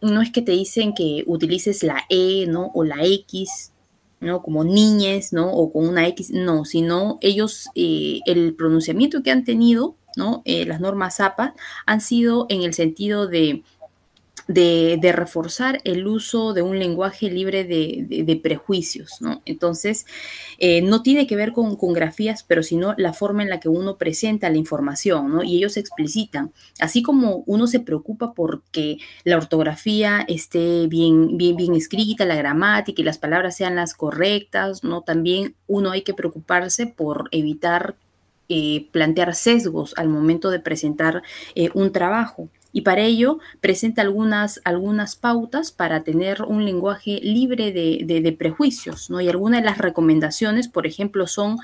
no 0.00 0.22
es 0.22 0.30
que 0.30 0.40
te 0.40 0.52
dicen 0.52 0.94
que 0.94 1.24
utilices 1.26 1.82
la 1.82 2.04
E, 2.08 2.46
¿no? 2.46 2.70
O 2.74 2.82
la 2.82 3.04
X, 3.04 3.72
¿no? 4.20 4.42
Como 4.42 4.64
niñes, 4.64 5.32
¿no? 5.32 5.52
O 5.52 5.70
con 5.70 5.86
una 5.86 6.06
X, 6.08 6.30
no, 6.30 6.64
sino 6.64 7.18
ellos, 7.20 7.68
eh, 7.74 8.20
el 8.26 8.54
pronunciamiento 8.54 9.22
que 9.22 9.30
han 9.30 9.44
tenido, 9.44 9.96
¿no? 10.16 10.42
Eh, 10.44 10.64
las 10.66 10.80
normas 10.80 11.20
APA 11.20 11.54
han 11.86 12.00
sido 12.00 12.46
en 12.48 12.62
el 12.62 12.74
sentido 12.74 13.26
de 13.26 13.62
de, 14.48 15.12
reforzar 15.14 15.80
el 15.84 16.06
uso 16.06 16.54
de 16.54 16.62
un 16.62 16.78
lenguaje 16.78 17.30
libre 17.30 17.64
de, 17.64 18.40
prejuicios, 18.42 19.20
¿no? 19.20 19.42
Entonces, 19.44 20.06
eh, 20.58 20.82
no 20.82 21.02
tiene 21.02 21.26
que 21.26 21.36
ver 21.36 21.52
con, 21.52 21.76
grafías, 21.92 22.42
pero 22.42 22.62
sino 22.62 22.94
la 22.96 23.12
forma 23.12 23.42
en 23.42 23.50
la 23.50 23.60
que 23.60 23.68
uno 23.68 23.96
presenta 23.96 24.50
la 24.50 24.56
información, 24.56 25.32
¿no? 25.32 25.42
Y 25.42 25.56
ellos 25.56 25.76
explicitan, 25.76 26.52
así 26.80 27.02
como 27.02 27.42
uno 27.46 27.66
se 27.66 27.80
preocupa 27.80 28.32
porque 28.34 28.98
la 29.24 29.36
ortografía 29.36 30.24
esté 30.28 30.86
bien, 30.86 31.36
bien, 31.36 31.56
bien 31.56 31.74
escrita, 31.74 32.24
la 32.24 32.36
gramática 32.36 33.00
y 33.00 33.04
las 33.04 33.18
palabras 33.18 33.56
sean 33.56 33.76
las 33.76 33.94
correctas, 33.94 34.84
¿no? 34.84 35.02
También 35.02 35.54
uno 35.66 35.90
hay 35.90 36.02
que 36.02 36.14
preocuparse 36.14 36.86
por 36.86 37.28
evitar 37.32 37.96
eh, 38.52 38.88
plantear 38.90 39.36
sesgos 39.36 39.94
al 39.96 40.08
momento 40.08 40.50
de 40.50 40.58
presentar 40.58 41.22
eh, 41.54 41.70
un 41.74 41.92
trabajo 41.92 42.48
y 42.72 42.82
para 42.82 43.02
ello 43.02 43.38
presenta 43.60 44.02
algunas, 44.02 44.60
algunas 44.64 45.16
pautas 45.16 45.72
para 45.72 46.02
tener 46.02 46.42
un 46.42 46.64
lenguaje 46.64 47.20
libre 47.22 47.72
de, 47.72 48.36
prejuicios, 48.38 49.10
¿no? 49.10 49.20
Y 49.20 49.28
algunas 49.28 49.60
de 49.60 49.66
las 49.66 49.78
recomendaciones, 49.78 50.68
por 50.68 50.86
ejemplo, 50.86 51.26
son 51.26 51.58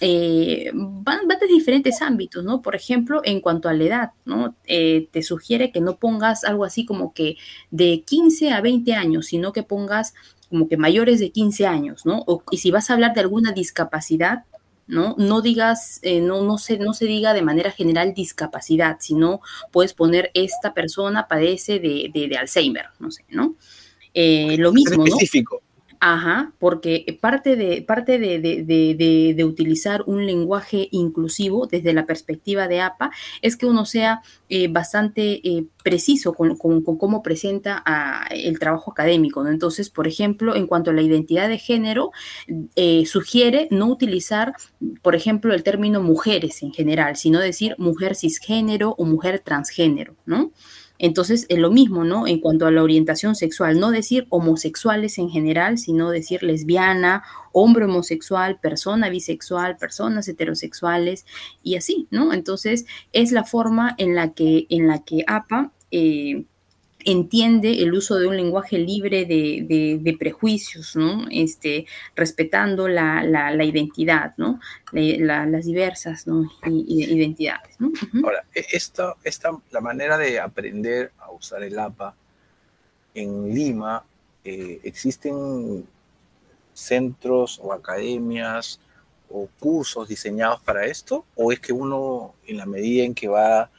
eh, 0.00 0.70
van, 0.74 1.28
de 1.28 1.46
diferentes 1.46 2.02
ámbitos, 2.02 2.44
¿no? 2.44 2.60
Por 2.60 2.74
ejemplo, 2.74 3.20
en 3.24 3.40
cuanto 3.40 3.68
a 3.68 3.72
la 3.72 3.84
edad, 3.84 4.10
¿no? 4.24 4.54
Eh, 4.64 5.08
te 5.10 5.22
sugiere 5.22 5.70
que 5.72 5.80
no 5.80 5.96
pongas 5.96 6.44
algo 6.44 6.64
así 6.64 6.84
como 6.84 7.14
que 7.14 7.36
de 7.70 8.02
15 8.06 8.52
a 8.52 8.60
20 8.60 8.94
años, 8.94 9.26
sino 9.26 9.52
que 9.52 9.62
pongas 9.62 10.14
como 10.50 10.68
que 10.68 10.76
mayores 10.76 11.18
de 11.18 11.30
15 11.30 11.66
años, 11.66 12.04
¿no? 12.04 12.26
y 12.50 12.58
si 12.58 12.70
vas 12.70 12.90
a 12.90 12.92
hablar 12.92 13.14
de 13.14 13.22
alguna 13.22 13.52
discapacidad, 13.52 14.44
¿no? 14.92 15.14
No 15.16 15.40
digas, 15.40 16.00
eh, 16.02 16.20
no, 16.20 16.42
no, 16.42 16.58
se, 16.58 16.76
no 16.76 16.92
se 16.92 17.06
diga 17.06 17.32
de 17.32 17.40
manera 17.40 17.70
general 17.70 18.12
discapacidad, 18.12 18.98
sino 19.00 19.40
puedes 19.70 19.94
poner 19.94 20.30
esta 20.34 20.74
persona 20.74 21.28
padece 21.28 21.80
de, 21.80 22.10
de, 22.12 22.36
Alzheimer, 22.36 22.88
no 22.98 23.10
sé, 23.10 23.24
¿no? 23.30 23.56
Eh, 24.12 24.56
lo 24.58 24.70
mismo, 24.70 25.02
específico. 25.06 25.62
Ajá, 26.04 26.52
porque 26.58 27.16
parte 27.20 27.54
de, 27.54 27.80
parte 27.80 28.18
de, 28.18 29.44
utilizar 29.44 30.02
un 30.08 30.26
lenguaje 30.26 30.88
inclusivo 30.90 31.68
desde 31.68 31.92
la 31.92 32.06
perspectiva 32.06 32.66
de 32.66 32.80
APA 32.80 33.12
es 33.40 33.56
que 33.56 33.66
uno 33.66 33.84
sea 33.84 34.20
eh, 34.48 34.66
bastante 34.66 35.40
eh, 35.48 35.66
preciso 35.84 36.32
con, 36.34 36.56
cómo 36.56 37.22
presenta 37.22 37.84
el 38.30 38.58
trabajo 38.58 38.90
académico. 38.90 39.46
Entonces, 39.46 39.90
por 39.90 40.08
ejemplo, 40.08 40.56
en 40.56 40.66
cuanto 40.66 40.90
a 40.90 40.94
la 40.94 41.02
identidad 41.02 41.48
de 41.48 41.58
género, 41.58 42.10
eh, 42.74 43.06
sugiere 43.06 43.68
no 43.70 43.86
utilizar, 43.86 44.54
por 45.02 45.14
ejemplo, 45.14 45.54
el 45.54 45.62
término 45.62 46.02
mujeres 46.02 46.64
en 46.64 46.72
general, 46.72 47.14
sino 47.14 47.38
decir 47.38 47.76
mujer 47.78 48.16
cisgénero 48.16 48.96
o 48.98 49.04
mujer 49.04 49.38
transgénero, 49.38 50.16
¿no? 50.26 50.50
Entonces, 51.02 51.46
es 51.48 51.58
lo 51.58 51.72
mismo, 51.72 52.04
¿no? 52.04 52.28
En 52.28 52.38
cuanto 52.38 52.64
a 52.64 52.70
la 52.70 52.80
orientación 52.80 53.34
sexual, 53.34 53.80
no 53.80 53.90
decir 53.90 54.26
homosexuales 54.30 55.18
en 55.18 55.30
general, 55.30 55.76
sino 55.76 56.10
decir 56.10 56.44
lesbiana, 56.44 57.24
hombre 57.50 57.86
homosexual, 57.86 58.60
persona 58.60 59.10
bisexual, 59.10 59.76
personas 59.76 60.28
heterosexuales 60.28 61.26
y 61.60 61.74
así, 61.74 62.06
¿no? 62.12 62.32
Entonces, 62.32 62.86
es 63.12 63.32
la 63.32 63.42
forma 63.42 63.96
en 63.98 64.14
la 64.14 64.32
que, 64.32 64.66
en 64.70 64.86
la 64.86 65.02
que 65.02 65.24
APA 65.26 65.72
eh, 65.90 66.44
entiende 67.04 67.82
el 67.82 67.94
uso 67.94 68.18
de 68.18 68.26
un 68.26 68.36
lenguaje 68.36 68.78
libre 68.78 69.24
de, 69.24 70.16
prejuicios. 70.18 70.96
Este, 71.30 71.86
respetando 72.14 72.88
la, 72.88 73.64
identidad, 73.64 74.34
¿no? 74.36 74.60
las 74.92 75.64
diversas 75.64 76.26
identidades. 76.66 77.76
Ahora, 78.22 78.44
e, 78.54 78.64
esta, 78.72 79.14
esta, 79.24 79.50
la 79.70 79.80
manera 79.80 80.18
de 80.18 80.40
aprender 80.40 81.12
a 81.18 81.30
usar 81.30 81.62
el 81.62 81.78
APA 81.78 82.14
en 83.14 83.54
Lima, 83.54 84.04
eh, 84.44 84.80
¿existen 84.82 85.86
centros 86.72 87.60
o 87.62 87.72
academias 87.72 88.80
o 89.28 89.48
cursos 89.58 90.08
diseñados 90.08 90.60
para 90.62 90.86
esto? 90.86 91.24
¿O 91.34 91.52
es 91.52 91.60
que 91.60 91.72
uno, 91.72 92.34
en 92.46 92.56
la 92.56 92.66
medida 92.66 93.04
en 93.04 93.14
que 93.14 93.28
va 93.28 93.70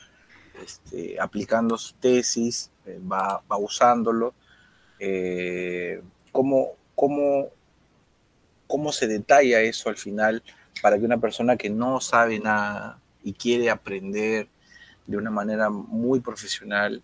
este, 0.64 1.20
aplicando 1.20 1.78
su 1.78 1.94
tesis, 1.96 2.70
eh, 2.86 3.00
va, 3.00 3.44
usándolo, 3.58 4.34
eh, 5.00 6.02
¿cómo, 6.32 6.70
cómo, 6.96 7.50
cómo 8.68 8.92
se 8.92 9.08
detalla 9.08 9.62
eso 9.62 9.90
al 9.90 9.98
final 9.98 10.44
para 10.82 10.98
que 10.98 11.06
una 11.06 11.20
persona 11.20 11.56
que 11.58 11.70
no 11.70 12.00
sabe 12.00 12.40
nada 12.40 13.00
y 13.24 13.34
quiere 13.34 13.70
aprender 13.70 14.48
de 15.06 15.18
una 15.18 15.32
manera 15.32 15.70
muy 15.70 16.20
profesional 16.20 17.02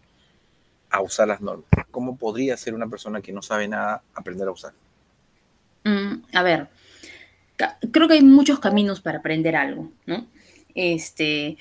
a 0.89 1.01
usar 1.01 1.27
las 1.27 1.41
normas? 1.41 1.67
¿Cómo 1.91 2.17
podría 2.17 2.57
ser 2.57 2.73
una 2.73 2.87
persona 2.87 3.21
que 3.21 3.31
no 3.31 3.41
sabe 3.41 3.67
nada 3.67 4.01
aprender 4.13 4.47
a 4.47 4.51
usar? 4.51 4.73
Mm, 5.83 6.23
a 6.33 6.43
ver, 6.43 6.67
creo 7.91 8.07
que 8.07 8.15
hay 8.15 8.23
muchos 8.23 8.59
caminos 8.59 9.01
para 9.01 9.19
aprender 9.19 9.55
algo, 9.55 9.91
¿no? 10.05 10.27
Este, 10.75 11.57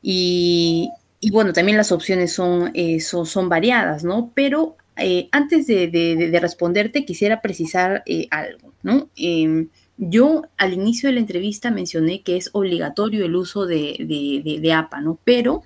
y, 0.00 0.90
y 1.24 1.30
bueno, 1.30 1.52
también 1.52 1.78
las 1.78 1.92
opciones 1.92 2.32
son, 2.32 2.72
eh, 2.74 2.98
son, 2.98 3.48
variadas, 3.48 4.02
¿no? 4.02 4.32
Pero 4.34 4.76
eh, 4.96 5.28
antes 5.30 5.68
de, 5.68 6.38
responderte, 6.42 7.04
quisiera 7.04 7.40
precisar 7.40 8.02
eh, 8.06 8.26
algo, 8.32 8.74
¿no? 8.82 9.08
Em, 9.14 9.68
yo 9.98 10.42
al 10.58 10.72
inicio 10.72 11.08
de 11.08 11.14
la 11.14 11.20
entrevista 11.20 11.70
mencioné 11.70 12.22
que 12.22 12.36
es 12.36 12.50
obligatorio 12.54 13.24
el 13.24 13.36
uso 13.36 13.66
de, 13.66 14.74
APA, 14.76 15.00
¿no? 15.00 15.20
Pero 15.22 15.62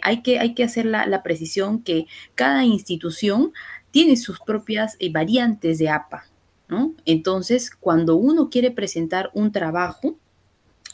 hay, 0.00 0.22
que, 0.22 0.38
hay 0.38 0.54
que 0.54 0.64
hacer 0.64 0.86
la, 0.86 1.04
la, 1.06 1.22
precisión 1.22 1.82
que 1.82 2.06
cada 2.34 2.64
institución 2.64 3.52
tiene 3.90 4.16
sus 4.16 4.40
propias 4.40 4.96
variantes 5.10 5.78
de 5.78 5.90
APA, 5.90 6.24
¿no? 6.66 6.94
Entonces, 7.04 7.70
cuando 7.78 8.16
uno 8.16 8.48
quiere 8.48 8.70
presentar 8.70 9.30
un 9.34 9.52
trabajo, 9.52 10.16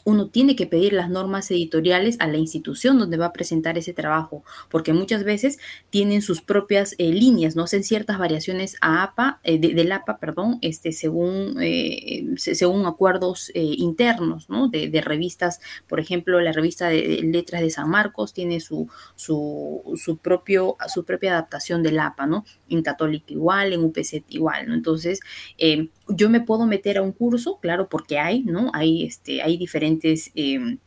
uno 0.03 0.27
tiene 0.27 0.55
que 0.55 0.67
pedir 0.67 0.93
las 0.93 1.09
normas 1.09 1.49
editoriales 1.51 2.17
a 2.19 2.27
la 2.27 2.37
institución 2.37 2.97
donde 2.97 3.17
va 3.17 3.27
a 3.27 3.33
presentar 3.33 3.77
ese 3.77 3.93
trabajo, 3.93 4.43
porque 4.69 4.93
muchas 4.93 5.23
veces 5.23 5.59
tienen 5.89 6.21
sus 6.21 6.41
propias 6.41 6.95
eh, 6.97 7.11
líneas, 7.11 7.55
no 7.55 7.63
hacen 7.63 7.83
ciertas 7.83 8.17
variaciones 8.17 8.77
a 8.81 9.03
APA, 9.03 9.39
eh, 9.43 9.59
del 9.59 9.91
APA, 9.91 10.17
perdón, 10.17 10.57
este, 10.61 10.91
según, 10.91 11.57
eh, 11.61 12.25
según 12.37 12.85
acuerdos 12.85 13.51
internos, 13.53 14.49
¿no? 14.49 14.67
De, 14.69 15.01
revistas, 15.01 15.59
por 15.87 15.99
ejemplo, 15.99 16.39
la 16.41 16.51
revista 16.51 16.87
de, 16.89 17.21
Letras 17.23 17.61
de 17.61 17.69
San 17.69 17.89
Marcos 17.89 18.33
tiene 18.33 18.59
su, 18.59 18.87
su, 19.15 19.81
su, 19.95 20.17
propio, 20.17 20.77
su 20.93 21.03
propia 21.05 21.31
adaptación 21.31 21.81
del 21.81 21.99
APA, 21.99 22.27
¿no? 22.27 22.45
En 22.69 22.81
Católica 22.83 23.33
igual, 23.33 23.73
en 23.73 23.83
UPC 23.83 24.23
igual, 24.29 24.67
¿no? 24.67 24.75
Entonces, 24.75 25.19
yo 26.07 26.29
me 26.29 26.41
puedo 26.41 26.65
meter 26.65 26.97
a 26.97 27.01
un 27.01 27.11
curso, 27.11 27.59
claro, 27.61 27.87
porque 27.89 28.19
hay, 28.19 28.43
¿no? 28.43 28.71
Hay, 28.73 29.05
este, 29.05 29.41
hay 29.41 29.57
diferentes... 29.57 29.90
Em, 30.35 30.79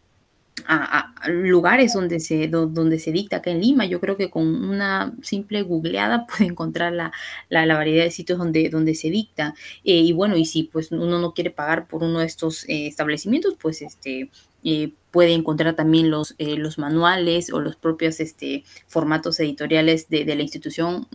a, 0.67 1.13
lugares 1.27 1.95
donde 1.95 2.21
se, 2.21 2.49
donde 2.49 2.99
se 2.99 3.13
dicta 3.13 3.37
acá 3.37 3.51
en 3.51 3.61
Lima. 3.61 3.87
Yo 3.87 4.01
creo 4.01 4.17
que 4.17 4.31
con 4.31 4.47
una 4.65 5.15
simple 5.23 5.63
googleada 5.63 6.27
puede 6.39 6.51
encontrar 6.51 6.93
la, 6.93 7.13
la, 7.49 7.75
variedad 7.75 8.05
de 8.05 8.11
sitios 8.11 8.39
donde, 8.39 8.69
donde 8.71 8.95
se 8.95 9.11
dicta. 9.11 9.55
Eh, 9.85 9.97
y 9.97 10.13
bueno, 10.13 10.37
y 10.37 10.45
si 10.45 10.65
pues 10.65 10.93
uno 10.93 11.19
no 11.19 11.35
quiere 11.35 11.51
pagar 11.51 11.87
por 11.89 12.03
uno 12.03 12.21
de 12.21 12.27
estos 12.27 12.69
eh, 12.69 12.87
establecimientos, 12.87 13.55
pues 13.61 13.83
este 13.83 14.31
eh, 14.65 14.93
puede 15.11 15.33
encontrar 15.35 15.77
también 15.77 16.11
los, 16.11 16.35
los 16.39 16.79
manuales 16.79 17.53
o 17.53 17.61
los 17.61 17.77
propios 17.77 18.19
este, 18.21 18.65
formatos 18.87 19.39
editoriales 19.41 20.09
de, 20.09 20.25
la 20.25 20.43
institución 20.43 21.07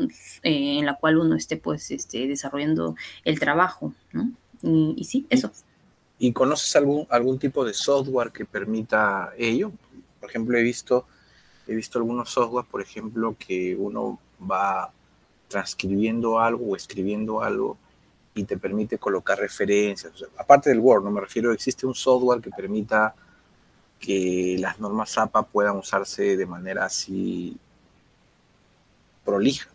en 0.43 0.85
la 0.85 0.95
cual 0.95 1.17
uno 1.17 1.35
esté 1.35 1.57
pues 1.57 1.91
este, 1.91 2.27
desarrollando 2.27 2.95
el 3.25 3.39
trabajo. 3.39 3.93
¿no? 4.13 4.31
Y, 4.61 4.93
y 4.97 5.03
sí, 5.05 5.25
eso. 5.29 5.51
¿Y 6.19 6.33
conoces 6.33 6.75
algún, 6.75 7.07
algún 7.09 7.39
tipo 7.39 7.63
de 7.63 7.73
software 7.73 8.31
que 8.31 8.45
permita 8.45 9.31
ello? 9.37 9.71
Por 10.19 10.29
ejemplo, 10.29 10.57
he 10.57 10.61
visto, 10.61 11.07
he 11.65 11.73
visto 11.73 11.97
algunos 11.97 12.29
software, 12.29 12.65
por 12.69 12.81
ejemplo, 12.81 13.35
que 13.39 13.75
uno 13.75 14.19
va 14.39 14.91
transcribiendo 15.47 16.39
algo 16.39 16.71
o 16.71 16.75
escribiendo 16.75 17.41
algo 17.41 17.77
y 18.35 18.43
te 18.43 18.57
permite 18.57 18.97
colocar 18.97 19.39
referencias. 19.39 20.13
aparte 20.37 20.69
del 20.69 20.79
Word, 20.79 21.03
no 21.03 21.11
me 21.11 21.21
refiero, 21.21 21.51
existe 21.51 21.85
un 21.85 21.95
software 21.95 22.41
que 22.41 22.51
permita 22.51 23.15
que 23.99 24.55
las 24.59 24.79
normas 24.79 25.17
APA 25.17 25.43
puedan 25.43 25.75
usarse 25.75 26.37
de 26.37 26.45
manera 26.45 26.85
así 26.85 27.57
prolija. 29.25 29.69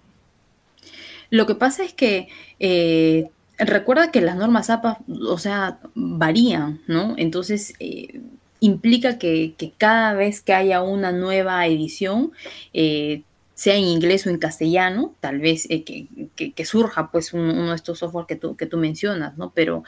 Lo 1.31 1.47
que 1.47 1.55
pasa 1.55 1.85
es 1.85 1.93
que 1.93 2.29
eh, 2.59 3.31
recuerda 3.59 4.11
que 4.11 4.21
las 4.21 4.37
normas 4.37 4.71
APA, 4.71 4.99
o 5.29 5.39
sea, 5.39 5.79
varían, 5.95 6.81
¿no? 6.87 7.15
Entonces, 7.17 7.75
eh, 7.79 8.21
implica 8.61 9.19
que, 9.19 9.55
cada 9.79 10.15
vez 10.15 10.41
que 10.41 10.55
haya 10.55 10.83
una 10.83 11.13
nueva 11.13 11.67
edición, 11.67 12.33
eh, 12.73 13.23
sea 13.55 13.77
en 13.77 13.85
inglés 13.85 14.27
o 14.27 14.31
en 14.31 14.39
castellano, 14.39 15.15
tal 15.21 15.39
vez 15.39 15.67
eh, 15.71 15.85
que, 15.85 16.65
surja 16.65 17.13
pues 17.13 17.33
uno 17.33 17.71
de 17.71 17.77
estos 17.77 18.01
software 18.01 18.27
que 18.27 18.35
tú, 18.35 18.57
que 18.57 18.67
tú 18.67 18.79
mencionas, 18.79 19.37
¿no? 19.39 19.53
Pero, 19.55 19.85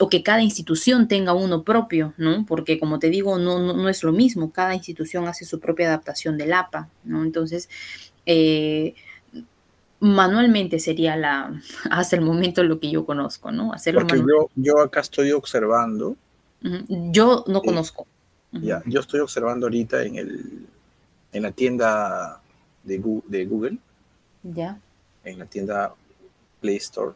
o 0.00 0.08
que 0.08 0.22
cada 0.22 0.42
institución 0.42 1.06
tenga 1.06 1.34
uno 1.34 1.62
propio, 1.62 2.14
¿no? 2.16 2.46
Porque 2.46 2.78
como 2.78 2.98
te 2.98 3.10
digo, 3.10 3.38
no, 3.38 3.58
no, 3.58 3.88
es 3.90 4.02
lo 4.02 4.12
mismo, 4.12 4.50
cada 4.50 4.74
institución 4.74 5.28
hace 5.28 5.44
su 5.44 5.60
propia 5.60 5.88
adaptación 5.88 6.38
del 6.38 6.54
APA, 6.54 6.88
¿no? 7.04 7.22
Entonces, 7.22 7.68
manualmente 10.00 10.80
sería 10.80 11.16
la, 11.16 11.60
hasta 11.90 12.16
el 12.16 12.22
momento 12.22 12.62
lo 12.64 12.80
que 12.80 12.90
yo 12.90 13.06
conozco, 13.06 13.52
¿no? 13.52 13.72
Hacerlo 13.72 14.00
Porque 14.00 14.18
yo, 14.18 14.50
yo 14.56 14.80
acá 14.80 15.00
estoy 15.00 15.32
observando. 15.32 16.16
Yo 16.88 17.44
no 17.46 17.62
conozco. 17.62 18.06
Ya, 18.52 18.82
yo 18.84 19.00
estoy 19.00 19.20
observando 19.20 19.66
ahorita 19.66 20.02
en, 20.02 20.16
el, 20.16 20.66
en 21.32 21.42
la 21.42 21.52
tienda 21.52 22.42
de, 22.82 23.02
de 23.28 23.46
Google. 23.46 23.78
Ya. 24.42 24.78
En 25.24 25.38
la 25.38 25.46
tienda 25.46 25.94
Play 26.60 26.76
Store. 26.76 27.14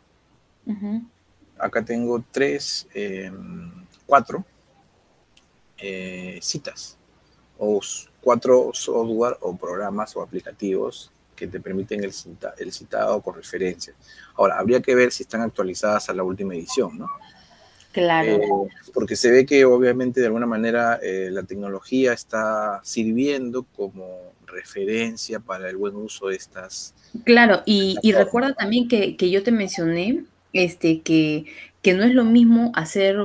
Acá 1.59 1.85
tengo 1.85 2.25
tres, 2.31 2.87
em, 2.95 3.71
cuatro 4.07 4.45
eh, 5.77 6.39
citas 6.41 6.97
o 7.59 7.81
cuatro 8.21 8.71
software 8.73 9.37
o 9.41 9.57
programas 9.57 10.17
o 10.17 10.23
aplicativos 10.23 11.11
que 11.35 11.47
te 11.47 11.61
permiten 11.61 12.05
el, 12.05 12.13
el 12.59 12.73
citado 12.73 13.21
con 13.21 13.35
referencia. 13.35 13.95
Ahora, 14.37 14.59
habría 14.59 14.81
que 14.81 14.95
ver 14.95 15.13
si 15.13 15.23
están 15.23 15.43
actualizadas 15.43 16.09
a 16.09 16.15
la 16.15 16.23
última 16.23 16.55
edición, 16.55 16.99
¿no? 16.99 17.09
Claro. 17.93 18.29
Eh, 18.29 18.49
porque 18.93 19.15
se 19.15 19.31
ve 19.31 19.47
que 19.47 19.65
obviamente 19.65 20.21
de 20.21 20.27
alguna 20.27 20.47
manera 20.47 20.99
eh, 21.01 21.29
la 21.31 21.45
tecnología 21.45 22.13
está 22.13 22.81
sirviendo 22.83 23.63
como 23.63 24.33
referencia 24.47 25.39
para 25.39 25.71
el 25.71 25.77
buen 25.77 25.95
uso 25.95 26.29
de 26.29 26.37
estas. 26.37 26.93
Claro, 27.25 27.63
y, 27.65 27.97
recuerda 28.13 28.53
también 28.55 28.89
que, 28.89 29.17
que, 29.17 29.31
yo 29.31 29.45
te 29.45 29.53
mencioné 29.53 30.25
este, 30.53 31.03
que, 31.03 31.45
que 31.83 31.95
no 31.95 32.03
es 32.03 32.15
lo 32.15 32.25
mismo 32.25 32.73
hacer, 32.75 33.19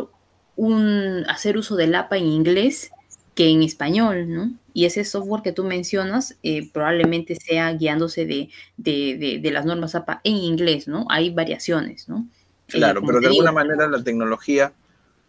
un, 0.55 1.25
hacer 1.27 1.57
uso 1.57 1.75
del 1.75 1.95
APA 1.95 2.17
en 2.17 2.25
inglés 2.25 2.91
que 3.39 3.47
en 3.47 3.63
español, 3.63 4.29
¿no? 4.29 4.51
Y 4.73 4.83
ese 4.83 5.05
software 5.05 5.41
que 5.41 5.53
tú 5.53 5.63
mencionas 5.63 6.35
eh, 6.43 6.69
probablemente 6.73 7.37
sea 7.37 7.71
guiándose 7.71 8.25
de, 8.25 8.49
de, 8.75 9.49
las 9.49 9.65
normas 9.65 9.95
APA 9.95 10.19
en 10.25 10.35
inglés, 10.35 10.89
¿no? 10.89 11.05
Hay 11.09 11.29
variaciones, 11.29 12.09
¿no? 12.09 12.27
Eh, 12.67 12.73
claro, 12.73 13.01
pero 13.01 13.21
de 13.21 13.27
alguna 13.27 13.53
manera 13.53 13.87
la 13.87 14.03
tecnología 14.03 14.73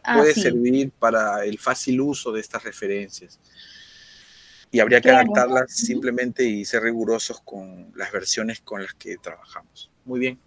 ah, 0.02 0.16
puede 0.16 0.34
servir 0.34 0.90
para 0.90 1.44
el 1.44 1.56
fácil 1.60 2.00
uso 2.00 2.32
de 2.32 2.40
estas 2.40 2.64
referencias. 2.64 3.38
Y 4.72 4.80
habría 4.80 5.00
que 5.00 5.10
adaptarlas 5.10 5.72
simplemente 5.72 6.42
y 6.42 6.64
ser 6.64 6.82
rigurosos 6.82 7.40
con 7.42 7.92
las 7.94 8.10
versiones 8.10 8.60
con 8.60 8.82
las 8.82 8.94
que 8.94 9.18
trabajamos. 9.18 9.88
Muy 10.04 10.18
bien. 10.18 10.38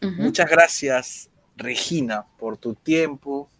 Muchas 0.00 0.48
gracias, 0.48 1.28
Regina, 1.56 2.24
por 2.38 2.56
tu 2.56 2.76
tiempo 2.76 3.50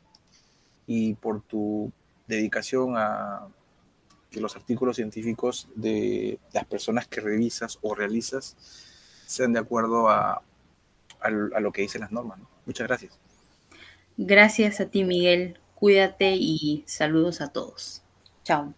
y 0.86 1.14
por 1.14 1.42
tu 1.42 1.92
dedicación 2.28 2.96
a 2.96 3.48
que 4.30 4.40
los 4.40 4.54
artículos 4.56 4.96
científicos 4.96 5.68
de 5.74 6.38
las 6.52 6.66
personas 6.66 7.08
que 7.08 7.20
revisas 7.20 7.78
o 7.82 7.94
realizas 7.94 8.56
sean 9.26 9.52
de 9.52 9.58
acuerdo 9.58 10.08
a, 10.08 10.42
a, 11.20 11.30
lo 11.30 11.72
que 11.72 11.82
dicen 11.82 12.02
las 12.02 12.12
normas. 12.12 12.38
Muchas 12.66 12.86
gracias. 12.86 13.18
Gracias 14.16 14.80
a 14.80 14.86
ti, 14.86 15.04
Miguel. 15.04 15.58
Cuídate 15.74 16.34
y 16.36 16.84
saludos 16.86 17.40
a 17.40 17.48
todos. 17.48 18.02
Chao. 18.44 18.74